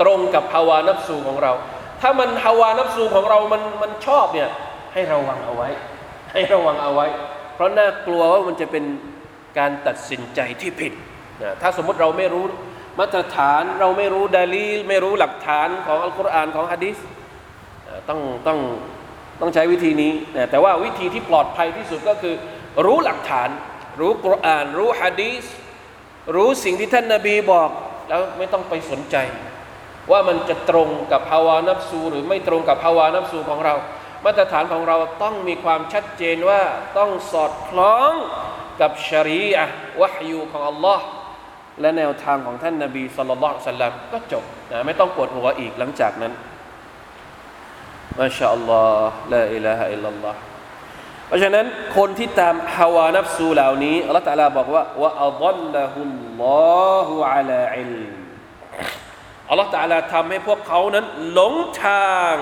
[0.00, 1.52] ตรงกับฮาวานัฟซูของเรา
[2.00, 4.50] ถ้ามันฮาวานัฟซูของเรามันมันชอบเนี่ย
[4.92, 5.68] ให้ระวังเอาไว้
[6.32, 7.06] ให้ระวังเอาไว้
[7.54, 8.84] เพราะน่ากลัวว่ามันจะเป็น
[9.58, 10.92] การตัดสินใจที่ผิด
[11.42, 12.44] นะถ้าสมมติเราไม่รู้
[12.98, 16.96] มาตรฐานเราไม่รู้ดาลีไม่รู้หลักฐานของอัลกุรอานของฮะดิษ
[18.08, 18.58] ต้องต้อง
[19.40, 22.34] ต้องใช้วิธีนี้นะแต่ว่าวิธีที่ปลอดภัยที่สุดก็คือ
[22.84, 23.48] รู้หลักฐาน
[24.00, 25.44] รู้กุรอาน รู้ฮะดีษ
[26.36, 27.70] รู้สิ่งที่ท่านนาบีบอก
[28.08, 29.16] แล้วไม่ต้องไปสนใจ
[30.10, 33.74] ว่ามันจะตรงกับภาวานับสูหรือไม่ตรงกับภาวานับสูของเรา
[34.24, 36.62] มาตรฐานของเราต้องมีความชัดเจนว่า
[36.98, 38.12] ต้องสอดคล้อง
[38.80, 39.64] กับชรีอะ
[40.00, 40.98] วะฮยูของ Allah
[41.80, 46.32] และแนวทางของท่านนาบีสุลต่านสัลลัมก็จบนะไม่ต้องปวดหัวอีกหลังจากนั้น
[48.18, 50.38] มาชาอัลลอฮ์ละอิลาฮะอิลลัลลอฮ์
[51.26, 55.34] เพราะฉะนั้นคนที่ตามهوى نفسเหล่านี้อัลลอฮฺตะลาบอกว่าว่าอัล
[55.74, 56.44] ลอฮุลล
[56.90, 57.92] อฮุอะลาอิล
[59.54, 62.34] อัลลอฮฺตะลาทำให้พวกเขานั้นหลงทาง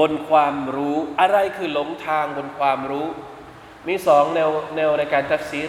[0.00, 3.06] บนความรู้อะไรคือหลงทางบนความรู้
[3.88, 5.62] มีสองแนวแนวในการทัฟซี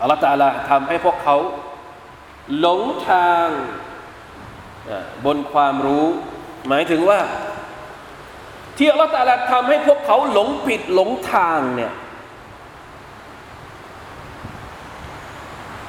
[0.00, 1.36] อัลลอฮฺตาลาทำให้พวกเขา
[2.58, 3.46] หลงทาง
[5.26, 6.06] บนความรู้
[6.68, 7.20] หมายถึงว่า
[8.76, 11.92] ที่อัลลอฮฺตาลาทำให้พวกเขาหลงผิดหลงทางเนี่ย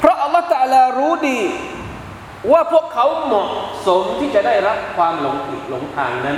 [0.04, 1.40] เพราะอัลลอฮฺตาลารู้ดี
[2.52, 3.50] ว่าพวกเขาเหมาะ
[3.88, 6.38] สมที่จะได้รับความหลงผิดหลงทางนั้น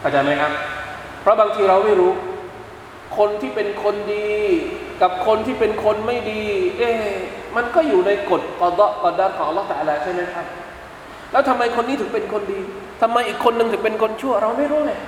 [0.00, 0.52] เข้าใจไหมครับ
[1.22, 2.12] เพราะบางทีเราไม่รู้
[3.18, 4.30] คนที่เป็นคนดี
[5.02, 6.42] กับคนที่เป็นคนไม่ดี
[6.78, 6.90] เอ๊
[7.56, 10.46] มันก็อยู่ในกฎกอดกอดาของอัลลอฮฺต่ละใช่ไหมครับ
[11.32, 12.60] แล้วทำไมคนนี้ถึงเป็นคนดี
[13.02, 15.00] ทำไมอีกคนหนึ่งถึงเป็นคนชั่ว เราไม่รู้เลย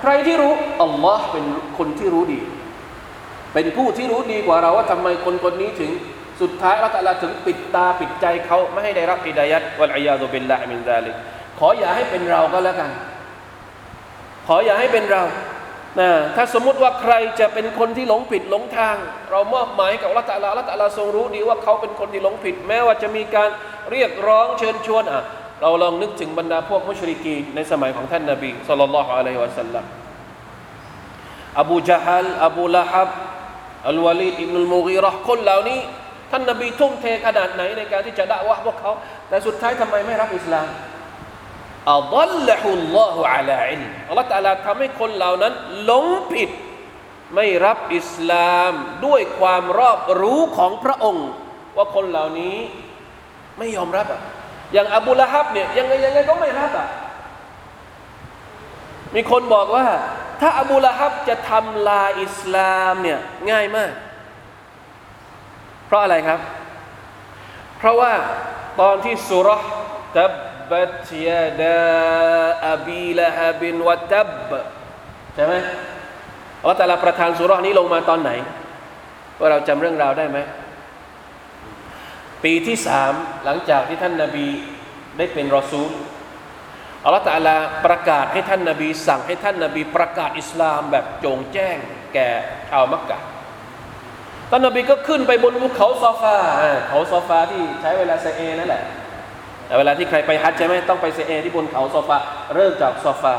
[0.00, 0.52] ใครที่รู้
[0.82, 1.44] อัลลอฮ์เป็น
[1.78, 2.40] คนที่รู้ดี
[3.54, 5.90] เป็นผู้ที่รู้ดีกว่าเราว่าทำไมคนคนนี้ถึง
[6.40, 11.14] สุดท้ายอัลลอฮฺถึงปิดตาปิดใจเขาไม่ให้ได้รับอิดายัดวัลอียาตุบิลลาฮิมินซาลิก
[11.58, 12.90] ขออย่าให้เป็นเราก็แล้วกัน
[14.46, 15.22] ขออย่าให้เป็นเรา
[16.00, 18.96] นะถ้าสมมุติว่าใครจะเป็นคนที่หลงผิดหลงทาง
[19.30, 23.50] เรามอบหมายกับละตะลาละตะลาทรงรู้ดีว่าเขาเป็นคนที่หลงผิด แม้ว่าจะมีการ
[23.90, 25.22] เรียกร้องเชิญชวนอะ
[25.62, 29.84] เราลองนึกถึงบรรดาพวกมุชริกีในสมัยของท่านนาบีสุลต่านละฮ์อะลัยฮิวะสัลลัม
[31.60, 33.10] อบูจาฮัลอบูละฮับ
[33.88, 35.80] อัลวาลีดอิบนุลมูกีรอคนเหล่านี้
[36.30, 38.92] ท่านนาบีทุ่มเทขนาดไหนในการที่จะด่าวะพวกเขา
[39.28, 40.68] แต่สุดท้ายทำไมไม่รับอิสลาม
[41.92, 42.04] อัล
[42.48, 45.52] ลอฮุลลอฮุอะลาอิลอัลลอฮฺตาลาทำให้คนเหล่านั้น
[45.84, 46.50] หลงผิด
[47.34, 48.72] ไม่รับอิสลาม
[49.06, 51.28] ด้วยความรอบรู้ของพระองค์
[51.76, 52.56] ว่าคนเหล่านี้
[53.58, 54.20] ไม่ยอมรับอะ
[54.72, 56.88] อย่างอบูละฮับเนี่ยยังไงยังไงก็ไม่รับอะ
[59.14, 59.86] มีคนบอกว่า
[60.40, 63.18] ถ้าอบูละฮับจะทำลายอิสลามเนี่ย
[63.50, 63.92] ง่ายมาก
[65.86, 66.40] เพราะอะไรครับ
[67.78, 68.12] เพราะว่า
[68.80, 69.48] ตอนที่สุร
[70.18, 70.32] ตับ
[70.72, 71.80] บัตยาดา
[72.70, 74.50] อบีละฮบินวะตับ
[75.34, 75.54] ใช่ไหม
[76.60, 78.30] อัลลอฮฺตาลาประทานสุรนี้ลงมาตอนไหน
[79.38, 80.38] ว่าเราจำเรื่องราวได้ไหม
[82.44, 83.12] ปีที่สาม
[83.44, 84.46] หลังจากที่ท่านนาบี
[85.18, 85.90] ได้เป็นรอซูล
[87.04, 91.76] อัลลอฮฺตาลาประกาศให้ท่านนาบี สั่งให้ท่านนาบีประกาศอิสลามแบบโจงแจ้ง
[92.14, 92.28] แก่
[92.70, 93.18] ชาวมักกะ
[94.50, 96.36] ท่านนบีก็ขึ้นไปบนภูเขาซอฟา
[96.88, 98.82] เขาซอฟาที่ใช้เวลาเซเอนั่นแหละ
[99.66, 102.16] แต่เวลาที่ใครไปฮัจใช่ไหมต้องไปเซเอที่บนเขาซอฟา
[102.54, 103.34] เริ่มจากซอฟา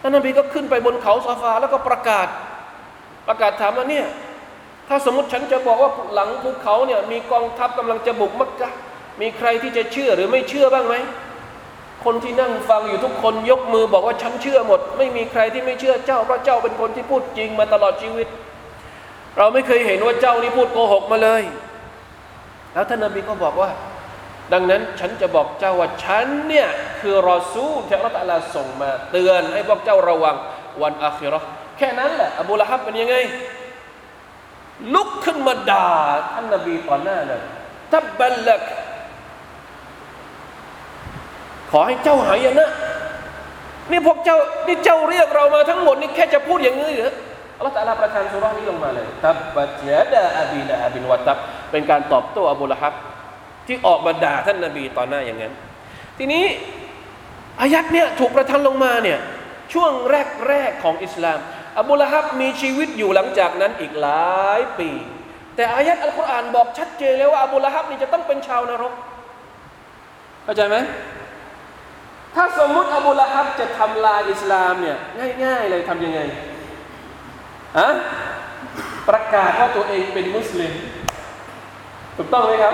[0.00, 2.28] ท่านนบีก็ขึ้นไปบนเขาซอฟาแล้วก็ประกาศ
[3.28, 4.06] ประกาศถามว่าเนี่ย
[4.88, 8.70] ถ้าสมมติฉันจะบอกว่าหลังภูเขาเนี่ยมีกองทัพกำลังจะบุกมักกะ
[9.20, 10.94] มีใครที่จะเชื่อหรือไม่เชื่อบ้างไหม
[12.04, 18.26] คนที่นั่งฟังอยู่ทุกคนยกมือบอกว่าฉันเชื่อหมด ไม่มีใครที่ไม่เชื่อเจ้าเพราะเจ้าเป็นคนที่พูดจริงมาตลอดชีวิต
[19.38, 21.42] เราไม่เคยเห็นว่าเจ้านี่พูดโกหกมาเลย
[22.72, 23.70] แล้วท่านนบีก็บอกว่า
[24.52, 26.68] ดังนั้นฉันจะบอกเจ้าว่าฉันเนี่ย
[27.00, 30.36] คือรอซูลที่อัลลอฮฺส่งมา เตือนให้พวกเจ้าระวัง
[30.82, 31.40] วันอาคิรอ
[31.78, 33.16] แค่นั้นแหละอบูละฮับเป็นยังไง
[34.94, 35.88] ลุกขึ้นมาด่า
[36.32, 37.42] ท่านนบีต่อหน้าเลย
[37.92, 38.62] ทับบัลลัก
[41.70, 42.70] ขอให้เจ้าหายนะ
[43.90, 47.12] นี่พวกเจ้านี่เจ้าเรียกเรามาทั้งหมดนี่แค่จะพูดอย่างนี้เหรอ
[47.62, 51.38] อัลลอฮฺตะลาประทานสุรานี้ลงมาเลยตับบัตยาดาอบีละบินวัตับ
[51.70, 52.94] เป็นการตอบโต้อบูละฮับ
[53.66, 55.52] ที่ออกมาด่าท่านนบีต่อหน้าอย่างนั้น
[56.18, 56.44] ทีนี้
[57.60, 59.18] อายัดเนี่ยถูกประทานลงมาเนี่ย
[59.72, 59.92] ช่วง
[60.48, 61.38] แรกๆของอิสลาม
[61.80, 64.90] อบูละฮับมีชีวิตอยู่หลังจากนั้นอีกหลายปี
[65.56, 68.92] แต่อายัดอัลกุรอานบอกชัดเจนแล้วว่าอบูละฮับนี่จะต้องเป็นชาวนรก
[70.44, 70.76] เข้าใจไหม
[72.34, 74.96] ถ้าสมมุติอบูละฮับจะทำลายอิสลามเนี่ย
[75.44, 76.20] ง่ายๆเลยทำยังไง
[77.77, 77.87] อะ
[79.09, 80.71] ประกาศว่าตัวเองเป็นมุสลิม
[82.17, 82.73] ถูกต้องไหมครับ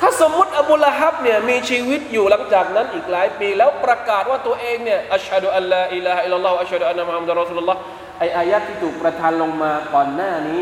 [0.00, 7.80] ถ้าสมมุติอบูละฮับเนี่ยมีชีวิตอยู่หลังจากนั้นอีกหลายปี แล้วประกาศว่าตัวเองเนี่ยอัชฮะดุอัลลอฮ์อิลาฮอิลลัลลอฮ์อัชฮะดุอันนะมุฮัมมัดรอสุลลอฮ์
[8.18, 10.60] ไออายัดที่ถูกประทานลงมาก่อนหน้านี้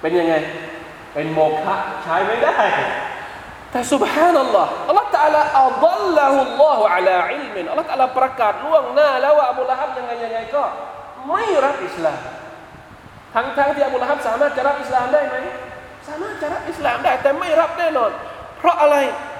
[0.00, 0.34] เป็นยังไง
[1.14, 2.58] เป็นโมฆะใช้ไม่ได้
[3.70, 10.62] แต่ سبحان อัลลอฮ์อัลลอฮ์ตะอาลาอัลลอฮุลลอฮุอะลาอิลมินอัลลอฮ์ตะอาลาประกาศล่วงหน้าแล้วว่าอบูละฮับยังไงยังไงก็
[11.30, 12.18] ไม่รับอิสลาม
[13.35, 15.35] ทั้งทั้งที่อบูละฮับสามารถจะรับอิสลามได้ไหม
[16.07, 18.11] สามารถจะรับอิสลามได้แต่ไม่รับแน่นอน
[18.59, 18.95] เพราะอะไร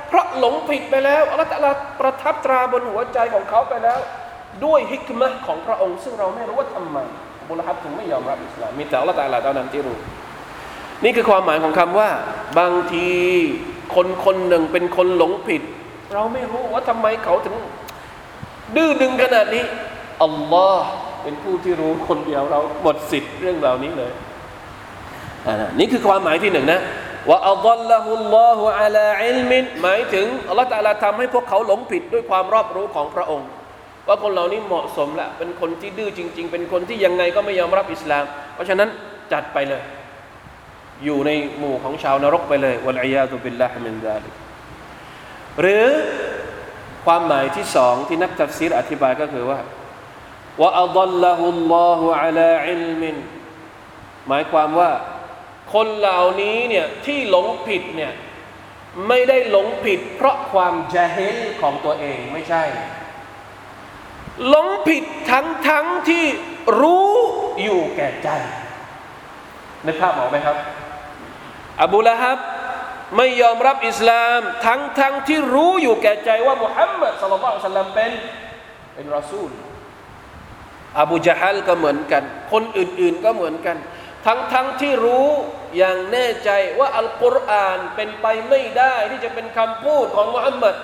[0.09, 3.99] เพราะหลงผิดไปแล้วอัลลอฮ์ตลาประทับตราบนหัวใจของเขาไปแล้ว
[4.65, 6.97] ด้วยฮิกมะของพระองค์ ซึ่งเราไม่รู้ว่าทำไม
[7.41, 9.97] อบูละฮับถึงไม่ยอมรับอิสลามมีแต่อัลลอฮ์ตลาเท่านั้นที่รู้
[11.03, 12.09] นี่คือความหมายของคำว่า
[12.59, 13.07] บางที
[13.95, 15.61] คนคนหนึ่งเป็นคนหลงผิด
[16.13, 17.55] เราไม่รู้ว่าทำไมเขาถึง
[18.75, 19.63] ดื้อดึงขนาดนี้
[20.23, 20.89] อัลลอฮ์
[21.25, 24.11] เป็นผู้ที่รู้คนเดียวเราหมดสิทธิ์เรื่องเหล่านี้เลย
[25.45, 26.81] อ่านี่คือความหมายที่หนึ่งนะ
[27.29, 27.57] ว่าอัล
[27.91, 33.49] ลอฮุลลอฮุอะลาอิลมินหมายถึงอัลลอฮ์ตะอาลาทำให้พวกเขาหลงผิดด้วยความรอบรู้ของพระองค์
[34.07, 38.89] ว่าคนเหล่านี้เหมาะสมแล้วเป็นคนที่ดื้อจริง ๆ เป็นคนที่ยังไงก็ไม่ยอมรับอิสลาม เพราะฉะนั้น
[39.33, 39.81] จัดไปเลย
[41.03, 44.33] อยู่ในหมู่ของชาวนรกไปเลยوالعياذ بالله من ذلك
[45.61, 45.87] หรือ
[47.05, 49.59] ความหมายที่สองที่นักตัฟซีรอธิบายก็คือว่า
[50.61, 50.89] ว่าอัล
[51.23, 53.15] ลอฮุลลอฮุอะลาอิลมิน
[54.27, 54.91] หมายความว่า
[55.73, 58.13] คนเหล่านี้เนี่ยที่หลงผิดเนี่ย
[59.07, 62.63] ไม่ได้หลงผิด เพราะความจาเฮลของตัวเองไม่ใช่
[64.49, 66.25] หลงผิดทั้งทั้งที่
[66.81, 67.11] รู้
[67.63, 68.29] อยู่แก่ใจ
[69.83, 70.57] ในภาพออกไหมครับ
[71.83, 72.39] อบูละฮับ
[73.17, 78.11] ไม่ยอมรับอิสลามทั้งทั้งที่รู้อยู่แก่ใจว่ามุฮัมมัดสุลลัลสัลลัมเป็น
[78.93, 79.49] เป็นรอซูล
[80.99, 83.77] อบูจาฮัลก็เหมือนกัน คนอื่นๆก็เหมือนกัน
[84.25, 85.27] ทั้งทั้งที่รู้
[85.77, 90.75] อย่างแน่ใจว่าอัลกุรอานเป็นไปไม่ได้ที่จะเป็นคำพูดของมุฮัมมัด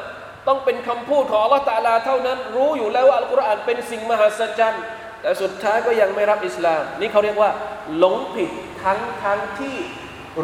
[0.47, 4.84] ต้องเป็นคำพูดของอัลลอฮฺตาลาเท่านั้น รู้อยู่แล้วว่าอัลกุรอานเป็นสิ่งมหัศจรรย์
[5.21, 7.52] แต่สุดท้ายก็ยังไม่รับอิสลาม นี่เขาเรียกว่า
[7.97, 8.50] หลงผิด
[8.84, 9.76] ทั้งทั้งที่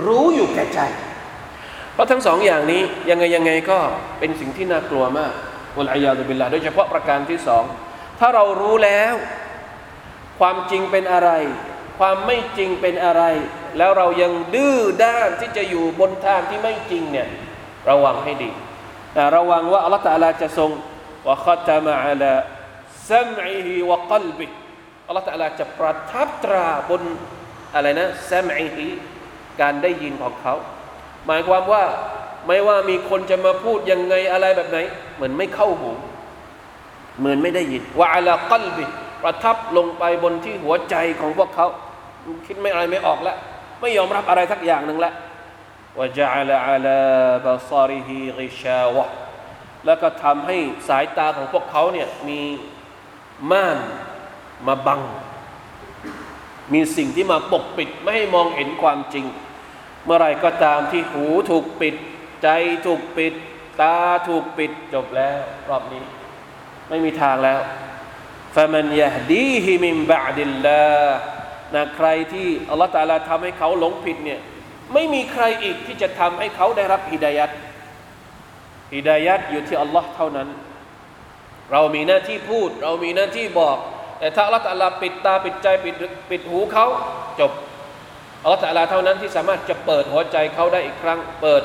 [0.05, 0.79] รู้อยู่แก่ใจ
[1.93, 3.79] เพราะทั้งสองอย่างนี้ยังไงยังไงก็
[4.19, 5.33] เป็นสิ่งที่น่ากลัวมาก
[5.77, 7.63] อุลัยยาตุบิลลาโดยเฉพาะประการที่สอง
[8.19, 9.15] ถ้าเรารู้แล้ว
[10.39, 11.31] ความจริงเป็นอะไร
[11.99, 13.23] ความไม่จริงเป็นอะไร
[13.77, 17.27] แล้วเรายังดื้อด้านที่จะอยู่บนทางที่ไม่จริงเนี่ย
[17.89, 18.49] ระวังให้ดี
[19.35, 20.71] ระวังว่าอัลลอฮฺตะอาลาจะทรง
[21.27, 22.33] วะคัตมะอัลา
[23.09, 24.45] ซัมอิฮิวะกัลบิ
[25.07, 27.03] อัลลอฮฺตะอาลาจะประทับตราบน
[27.75, 28.87] อะไรนะซัมอิฮิ
[29.61, 30.55] การได้ยินของเขา
[31.27, 31.83] หมายความว่า
[32.47, 34.77] ไม่ว่ามีคนจะมาพูดยังไงอะไรแบบไหน
[35.15, 35.91] เหมือนไม่เข้าหู
[37.19, 38.85] เหมือนไม่ได้ยินว่าอัลกัลบิ
[39.23, 41.67] ประทับลงไปบนที่หัวใจของพวกเขา
[42.45, 43.37] คิดไม่อะไรไม่ออกแล้ว
[43.81, 45.11] ไม่ยอมรับอะไรทักอย่างหนึ่งละ
[45.97, 46.87] ว่าจะอัลอัล
[47.45, 49.05] บาซาริฮิกิชาวะ
[49.85, 52.41] แล้วก็ทำให้สายตาของพวกเขาเนี่ยมี
[53.51, 53.77] ม่าน
[54.67, 55.01] มาบัง
[56.73, 59.25] มีสิ่งที่มาปกปิดไม่ให้มองเห็นความจริง
[60.05, 61.95] เมื่อไรก็ตามที่หูถูกปิด
[62.43, 62.47] ใจ
[62.85, 63.33] ถูกปิด
[63.81, 63.95] ตา
[64.27, 66.03] ถูกปิดจบแล้ว รอบนี้
[66.89, 67.59] ไม่มีทางแล้ว
[68.57, 70.87] ฟะมันยะดีฮิมิมบะดิลลา
[71.75, 74.39] นะใครที่อัลลอฮฺตาลาทำให้เขาหลงผิดเนี่ย
[74.93, 77.51] ไม่มีใครอีกที่จะทำให้เขาได้รับฮิดายัด
[78.95, 80.47] ฮิดายัดอยู่ที่อัลลอฮ์เท่านั้น
[81.71, 83.77] เรามีหน้าที่พูด เรามีหน้าที่บอก
[84.19, 85.95] แต่ถ้าอัลลอฮฺตาลาปิดตาปิดใจปิด
[86.29, 86.85] ปิดหูเขา
[87.39, 87.51] จบ
[88.43, 91.63] อัลลอฮฺตาลาเท่านั้นที่สามารถจะเปิดหัวใจเขาได้อีกครั้ง เปิด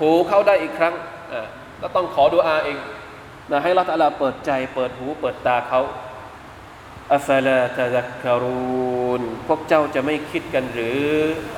[0.00, 0.94] หูเขาได้อีกครั้ง
[1.32, 1.46] อ่า
[1.80, 2.78] ก็ต้องขอดุอาเอง
[3.50, 5.80] นะให้อัละตะลาเปิดใจ เปิดหูเปิดตาเขา
[7.14, 11.00] อัฟลาตะซักคารูนพวกเจ้าจะไม่คิดกันหรือ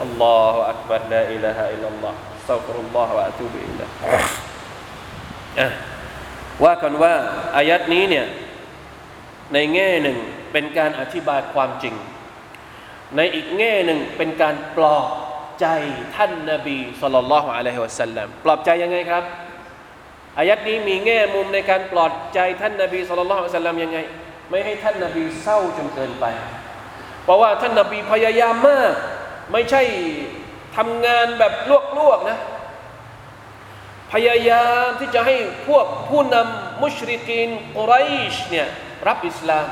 [0.03, 2.17] อัลลอฮฺอักบัรลาอิลาฮะอิลลัลลอฮฺ
[2.49, 3.87] สักรุลลอฮฺวะตูบิอิลลา
[5.61, 5.69] อะ
[6.65, 7.15] ว่ากันว่า
[7.57, 8.27] อายัดนี้เนี่ย
[9.53, 10.19] ในแง่หนึ่ง
[10.53, 11.95] เป็นการอธิบายความจริง
[13.17, 15.09] ในอีกแง่หนึ่งเป็นการปลอบ
[15.61, 15.67] ใจ
[16.17, 19.25] ท่านนาบีสุลต่านละฮ์อะลัยฮิวะสัลลัมปลอบใจยังไงครับ
[20.39, 23.99] อายัดนี้มีแง่มุมในการปลอบใจท่านนาบีสุลต่านละฮ์อะลัยฮิสัลลัมยังไง
[24.55, 26.25] ไม่ให้ท่านนาบีเศร้าจนเกินไป
[27.25, 28.95] เพราะว่าท่านนาบีพยายามมาก
[29.53, 29.83] ไม่ใช่
[30.77, 31.53] ทำงานแบบ
[31.99, 32.39] ลวกๆนะ
[34.13, 35.37] พยายามที่จะให้
[35.69, 37.93] พวกผู้นำมุชริกีนกุไร
[38.33, 38.67] ชเนี่ย
[39.09, 39.67] รับอิสลาม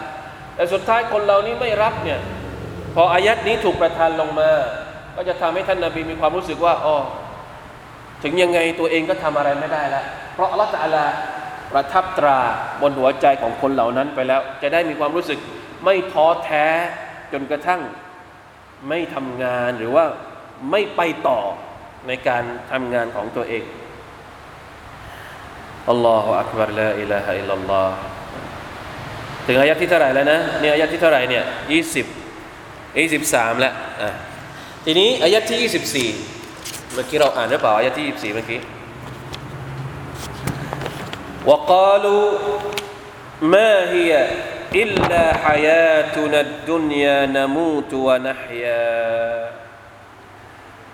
[0.54, 2.20] แต่สุดท้ายคนเหล่านี้ไม่รับเนี่ย
[2.94, 4.50] พออายัดนี้ถูกประทานลงมา
[5.16, 6.96] ก็จะทำให้ท่านนาบีมีความรู้สึกว่าอ๋อ
[8.22, 10.04] ถึงยังไงตัวเองก็ทำอะไรไม่ได้แล้ว
[10.34, 11.06] เพราะอัลลอฮฺตะอลา
[11.74, 12.40] ประทับตรา
[12.82, 15.38] บนหัวใจของคนเหล่านั้นไปแล้ว จะได้มีความรู้สึก
[15.84, 16.66] ไม่ท้อแท้
[17.32, 17.80] จนกระทั่ง
[18.88, 20.04] ไม่ทำงานหรือว่า
[20.70, 21.40] ไม่ไปต่อ
[22.08, 23.64] ในการทำงานของตัวเอง
[25.90, 27.90] อัลลอฮฺอักบารละอิลาฮะอิลลัลลอฮ
[29.46, 32.06] ถึงอายะที่เท่าไหร่แล้วนะเนี่ยอายะที่เท่าไหร่เนี่ยยี่สิบ
[32.98, 34.10] ยี่สิบสามแล้วอะ
[34.84, 36.08] ทีนี้อายะที่ยี่สิบสี่
[36.94, 38.60] เมื่อกี้เราอ่านหรือเปล่าอายะที่ยี่สิบสี่เมื่อกี้
[41.45, 42.27] وقالوا
[43.41, 44.11] ما هي
[44.75, 48.91] إلا حياتنا الدنيا نموت ونحيا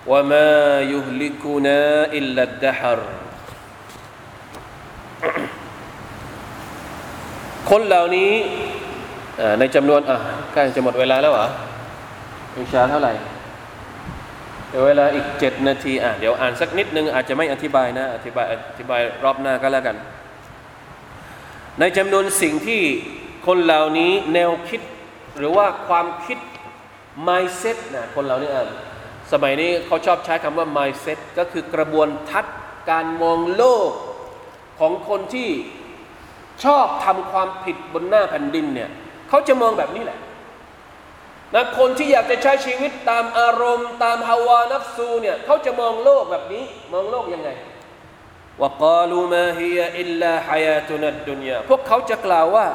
[0.08, 0.52] وما
[0.94, 1.80] يهلكنا
[2.20, 3.00] إلا الدهر
[7.70, 8.32] คนเหล่านี้
[9.60, 10.18] ในจำนวนอ่ะ
[10.54, 11.48] ใกล้จะหมดเวลาแล้วเหรอ
[12.56, 13.14] อิชาเท่าไหร่
[14.70, 19.96] เดี๋ยวเวลาอีกเจ็ดนาทีอ่ะเดี๋ยวอ่านสักนิดนึงอาจจะไม่อธิบายนะ อธิบายอธิบายรอบหน้าก็แล้วกัน
[21.81, 22.83] ในจำนวนสิ่งที่
[23.47, 24.81] คนเหล่านี้แนวคิด
[25.39, 26.39] หรือว่าความคิด
[27.27, 28.65] mindset นะคนเหล่านี้อะ
[29.33, 32.57] สมัยนี้เขาชอบใช้คำว่า mindset ก็คือกระบวนทัศน์
[32.91, 33.91] การมองโลก
[34.79, 35.51] ของคนที่
[36.65, 38.91] ชอบทำความผิดบนหน้าแผ่นดินเนี่ย
[39.29, 40.19] เขาจะมองแบบนี้แหละ
[41.55, 47.51] นะคนที่อยากจะใช้ชีวิตตามอารมณ์ ตามฮาวานัฟซูเนี่ยเขาจะมองโลกแบบนี้ มองโลกยังไง
[48.61, 52.67] ว่ากลูมาฮียอิลลาฮายาตุนัดดุนยาพวกเขาจะกล่าวว่า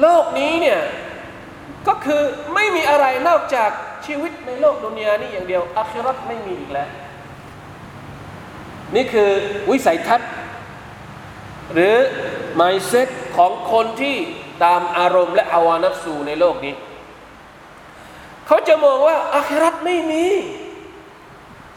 [0.00, 0.80] โลกนี้เนี่ย
[1.88, 2.22] ก็คือ
[2.54, 3.70] ไม่มีอะไรนอกจาก
[4.06, 6.88] ชีวิตในโลกดุนยานี้อย่างเดียวอาคิรัตไม่มีอีกแล้ว
[8.94, 9.30] นี่คือ
[9.70, 10.30] วิสัยทัศน์
[11.72, 11.94] หรือ
[12.60, 14.16] mindset ของคนที่
[14.64, 16.74] ตามอารมณ์และอาวานับสูในโลกนี้
[18.46, 20.24] เขาจะมองว่าอาครัตไม่มี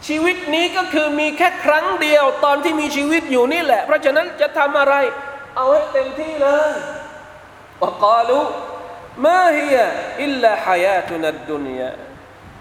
[0.08, 4.94] ชีวิตนี้ก็คือมีแค่ครั้งเดียวตอนที่มีชีวิตอยู่นี่แหละ เพราะฉะนั้นจะทำอะไร
[5.56, 6.72] เอาให้เต็มที่เลย
[7.80, 8.40] ว่ากาลู
[9.26, 9.76] มาฮีย
[10.22, 11.90] อิลลาฮายาตุนัดดุนยา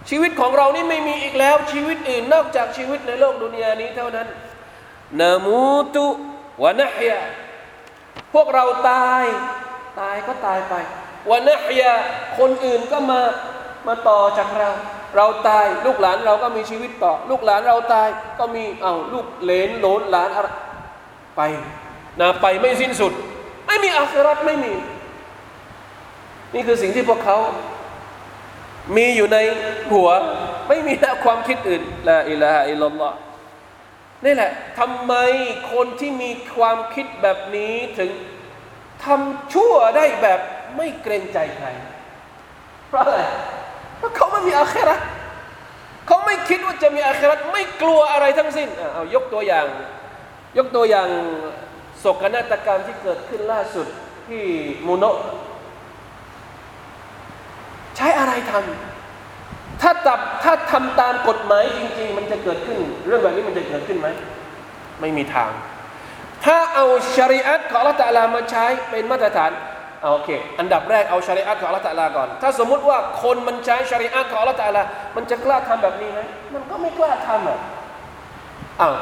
[0.09, 4.27] ชีวิตของเรานี่ไม่มีอีกแล้ว ชีวิตอื่นนอกจากชีวิตในโลกดุนยานี้เท่านั้น
[5.21, 6.05] นามูตุ
[6.63, 7.19] วะนะฮยา
[8.33, 9.25] พวกเราตาย
[9.99, 10.73] ตายก็ตายไป
[11.29, 11.93] วันนะฮยา
[12.39, 13.21] คนอื่นก็มา
[13.87, 14.71] มาต่อจากเรา
[15.15, 18.07] เราตายลูกหลานเราก็มีชีวิตต่อ ลูกหลานเราตาย
[18.39, 20.47] ก็มีเอาลูกเลนโหลนหลานอะไร
[21.37, 21.41] ไป
[22.21, 23.13] นะไปไม่สิ้นสุด
[23.67, 24.73] ไม่มีอาคราตไม่มี
[26.53, 27.37] นี่คือสิ่งที่พวกเขา
[28.97, 29.37] มีอยู่ใน
[29.91, 30.09] หัว
[30.67, 30.93] ไม่มี
[31.23, 33.15] ความคิดอื่นละอิลาฮะอิลลัลลอฮ์
[34.25, 35.13] นี่แหละทำไม
[35.73, 38.11] คนที่มีความคิดแบบนี้ถึง
[39.05, 40.39] ทำชั่วได้แบบ
[40.77, 41.67] ไม่เกรงใจใคร
[42.89, 43.19] เพราะอะไร
[43.99, 44.95] เพราะเขาไม่มีอาครา
[46.07, 49.65] เขาไม่คิดว่าจะมีอาคราไม่กลัวอะไรทั้งสิ้นเอายกตัวอย่าง
[50.57, 51.07] ยกตัวอย่าง
[51.99, 53.87] โศกนาฏกรรมที่เกิดขึ้นล่าสุด
[54.27, 54.43] ที่
[54.87, 55.05] มูโน
[57.95, 62.77] ใช้อะไรทำถ้าตับถ้าทำตามกฎหมายจริง ๆ มันจะเกิดขึ้น
[63.07, 64.07] เรื่องแบบนี้มันจะเกิดขึ้นไหม
[64.99, 65.51] ไม่มีทาง
[66.45, 66.85] ถ้าเอา
[67.15, 69.51] ชริอัตของลลอฮฺตะลามาใช้เป็นมาตรฐาน
[70.01, 70.29] เอาโอเค
[70.59, 74.83] อันดับแรกเอาชริอัตของอัลลอฮฺตะลาก่อน ถ้าสมมุติว่าคนมันใช้ชริอัตของอัลลอฮฺตะลา
[75.15, 76.19] มันจะกล้าทำแบบนี้ไหม
[76.53, 77.59] มันก็ไม่กล้าทำอะ
[78.81, 78.95] อ้าว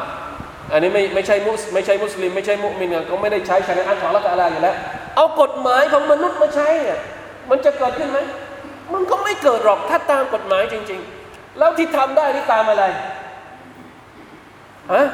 [0.73, 4.75] อันนี้ไม่ไม่ใช่มุสไม่ใช่มุสลิม ไม่ใช่มุมินเขาไม่ได้ใช้ชริอัตของอัลลอฮฺตะลาอยู่แล้ว
[5.15, 6.99] เอากฎหมายของมนุษย์มาใช้เนี่ย
[7.49, 8.19] มันจะเกิดขึ้นไหม
[8.93, 12.83] มันก็ไม่เกิดหรอกถ้าตามกฎหมายจริง ๆ แล้วที่ทำได้นี่ตามอะไร
[14.93, 15.05] ฮะ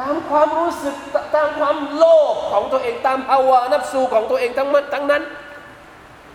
[0.00, 0.96] ตามความรู้สึก
[1.36, 5.22] ตามความโลภของตัวเองตามภาวะนับสูของตัวเองทั้งมันทั้งนั้น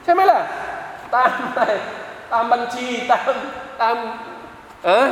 [0.03, 0.41] ใช่ไหมล่ะ
[1.15, 1.63] ตามอะไร
[2.33, 3.33] ตามบัญชีตาม
[3.81, 3.95] ตาม
[4.85, 5.07] เออ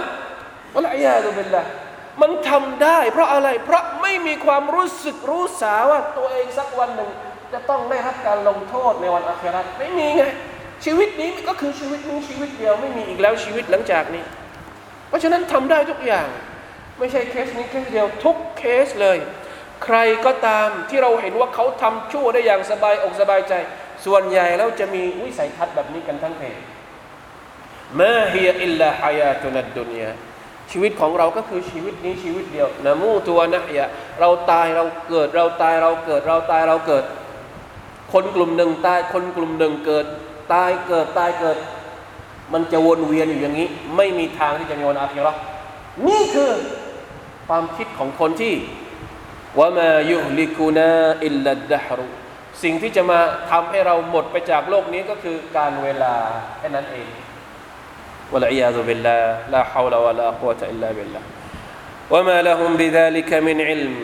[0.73, 1.65] วะละยาตุเป็นละ
[2.21, 7.09] มันทำได้ เพราะอะไร เพราะไม่มีความรู้สึกรู้สาว่าตัวเองสักวันหนึ่ง
[7.53, 10.23] จะต้องได้รับการลงโทษในวันอาคราไม่มีไง
[10.85, 14.23] ชีวิตนี้ก็คือชีวิตนี้ชีวิตเดียวไม่มีอีกแล้วชีวิตหลังจากนี้
[15.07, 16.27] เพราะฉะนั้นทำได้ทุกอย่าง
[17.01, 19.17] ไม่ใช่เคสนี้เคสเดียวทุกเคสเลย
[19.83, 23.53] ใครก็ตามที่เราเห็นว่าเขาทำชั่วได้อย่างสบายอกสบายใจ
[24.05, 26.57] ส่วนใหญ่แล้วจะมีวิสัยทัศน์แบบนี้กันทั้งเพศ
[27.99, 30.09] มาฮียอิลลาฮายาตุนัดดุนยา
[30.71, 33.85] ชีวิตของเราก็คือชีวิตนี้ชีวิตเดียวนะมูตัวนะอย่า
[34.19, 37.03] เราตายเราเกิดเราตายเราเกิดเราตายเราเกิด
[38.13, 40.05] คนกลุ่มหนึ่งตายคนกลุ่มหนึ่งเกิด
[40.53, 41.57] ตายเกิดตายเกิด
[42.53, 45.39] มันจะวนเวียนอยู่อย่างนี้ ไม่มีทางที่จะมีวันอาคิราะห์
[46.07, 46.51] นี่คือ
[47.50, 48.54] ความคิดของคนที่
[49.58, 50.92] ว่ามายุลิกูนา
[51.24, 52.06] อิลลัดดะฮรุ
[52.62, 53.20] สิ่งที่จะมา
[53.50, 56.14] ทำให้เราหมดไปจากโลกนี้ก็คือการเวลา
[56.58, 57.08] แค่นั้นเอง
[58.32, 59.22] والعياذ بالله
[59.54, 61.22] لا حول ولا قوة إلا بالله
[62.10, 63.94] وما لهم بذلك من علم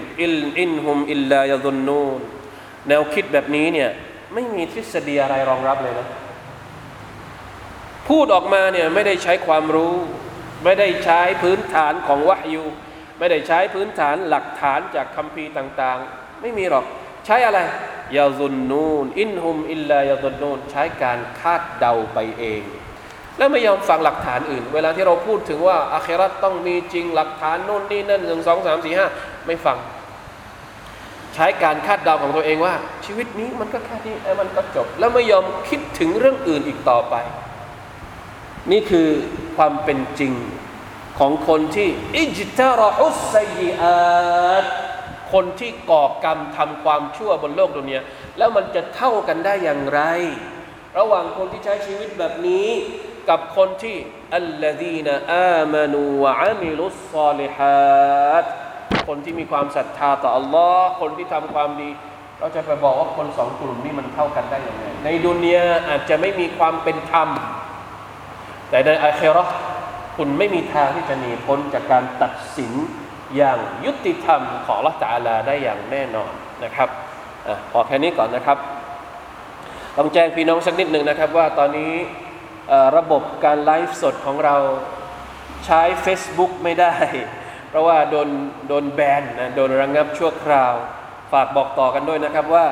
[0.63, 2.21] إن هم إلا يظنون
[2.89, 3.91] แนวคิดแบบนี้เนี่ย
[4.35, 6.09] ไม่มีทฤษฎีอะไรรองรับเลยนะ
[8.09, 9.95] พูดออกมาเนี่ยไม่ได้ใช้ความรู้
[10.65, 12.65] ไม่ได้ใช้พื้นฐานของวะฮยู
[13.20, 16.86] ไม่ได้ใช้พื้นฐานหลักฐานจากคัมภีร์ต่างๆ ไม่มีหรอก
[17.26, 17.60] ใช้อะไร
[18.18, 22.62] ยาซุนนูนอินฮุมอิลลายาซุนนูนใช้การคาดเดาไปเอง
[23.38, 29.08] แล้วไม่ยอมฟังหลักฐานอื่น เวลาที่เราพูดถึงว่าอาคราตต้องมีจริงหลักฐานโน่นนี่นั่นหนึ่งสองสามสี่ห้า
[29.48, 29.78] ไม่ฟัง
[31.36, 32.74] ใช้การคาดเดาของตัวเองว่า
[33.06, 37.16] ชีวิตนี้มันก็แค่นี้มันก็จบ แล้วไม่ยอมคิดถึงเรื่องอื่นอีกต่อไป
[38.72, 39.08] นี่คือ
[39.58, 40.34] ความเป็นจริง
[41.20, 43.36] ของคนที่อิจตารฮุสไซ
[43.82, 44.66] อาต
[45.34, 48.02] คนที่ก่อกรรมทำความชั่วบนโลกดุนยา
[48.38, 50.02] แล้วมันจะเท่ากันได้อย่างไร
[50.98, 52.70] ระหว่างคนที่ใช้ชีวิตแบบนี้
[53.30, 53.96] กับคนที่
[54.36, 58.46] อัลลดีนอามานูวะอามิลุสซาลิฮัด
[59.08, 61.90] คนที่มีความศรัทธาต่อ Allah คนที่ทำความดี
[62.40, 67.30] เราจะไปบอกว่าคนสองกลุ่มนี้มันเท่ากันได้อยังไงในดุนยาอาจจะไม่มีความเป็นธรรม
[68.70, 69.46] แต่ในอาครา
[70.18, 72.74] คุณไม่มีทางที่จะหนีพ้นจากการตัดสิน
[73.36, 76.32] อย่างยุติธรรมของละตาลาได้อย่างแน่นอน
[76.64, 76.90] นะครับ
[77.48, 78.58] อพอแค่นี้ก่อนนะครับ
[79.98, 81.94] ต้องแจ้งพี่น้องสักนิดหนึ่งนะครับ ว่าตอนนี้
[82.98, 84.56] ระบบการไลฟ์สดของเรา
[85.66, 86.94] ใช้ Facebook ไม่ได้
[87.70, 88.30] เพราะว่าโดน
[88.68, 90.74] โดนแบนนะโดนระงงับชั่วคราว
[91.32, 92.66] ฝากบอกต่อกันด้วยนะครับว่า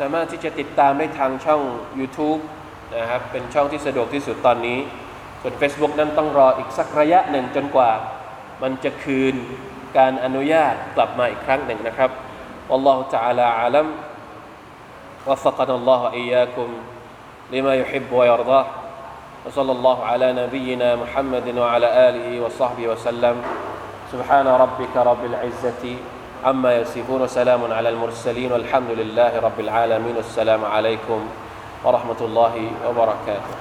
[0.00, 1.62] สามารถที่จะติดตามได้ทางช่อง
[1.98, 2.40] YouTube
[2.96, 4.78] นะครับเป็นช่องที่สะดวกที่สุดตอนนี้
[5.41, 7.91] ส่วน Facebook นั้นต้องรออีกสักระยะหนึ่งจนกว่า
[8.63, 9.35] มันจะคืน
[9.97, 12.11] การอนุญาตกลับมาอีกครั้งหนึ่งนะครับ
[12.69, 13.87] والله تعالى أعلم
[15.27, 16.69] وفقنا الله وإياكم
[17.51, 18.65] لما يحب ويرضاه
[19.45, 23.35] وصلى الله على نبينا محمد وعلى آله وصحبه وسلم
[24.11, 25.83] سبحان ربك رب العزة
[26.45, 31.19] عما يصفون وسلام على المرسلين والحمد لله رب العالمين والسلام عليكم
[31.83, 32.55] ورحمة الله
[32.87, 33.53] وبركاته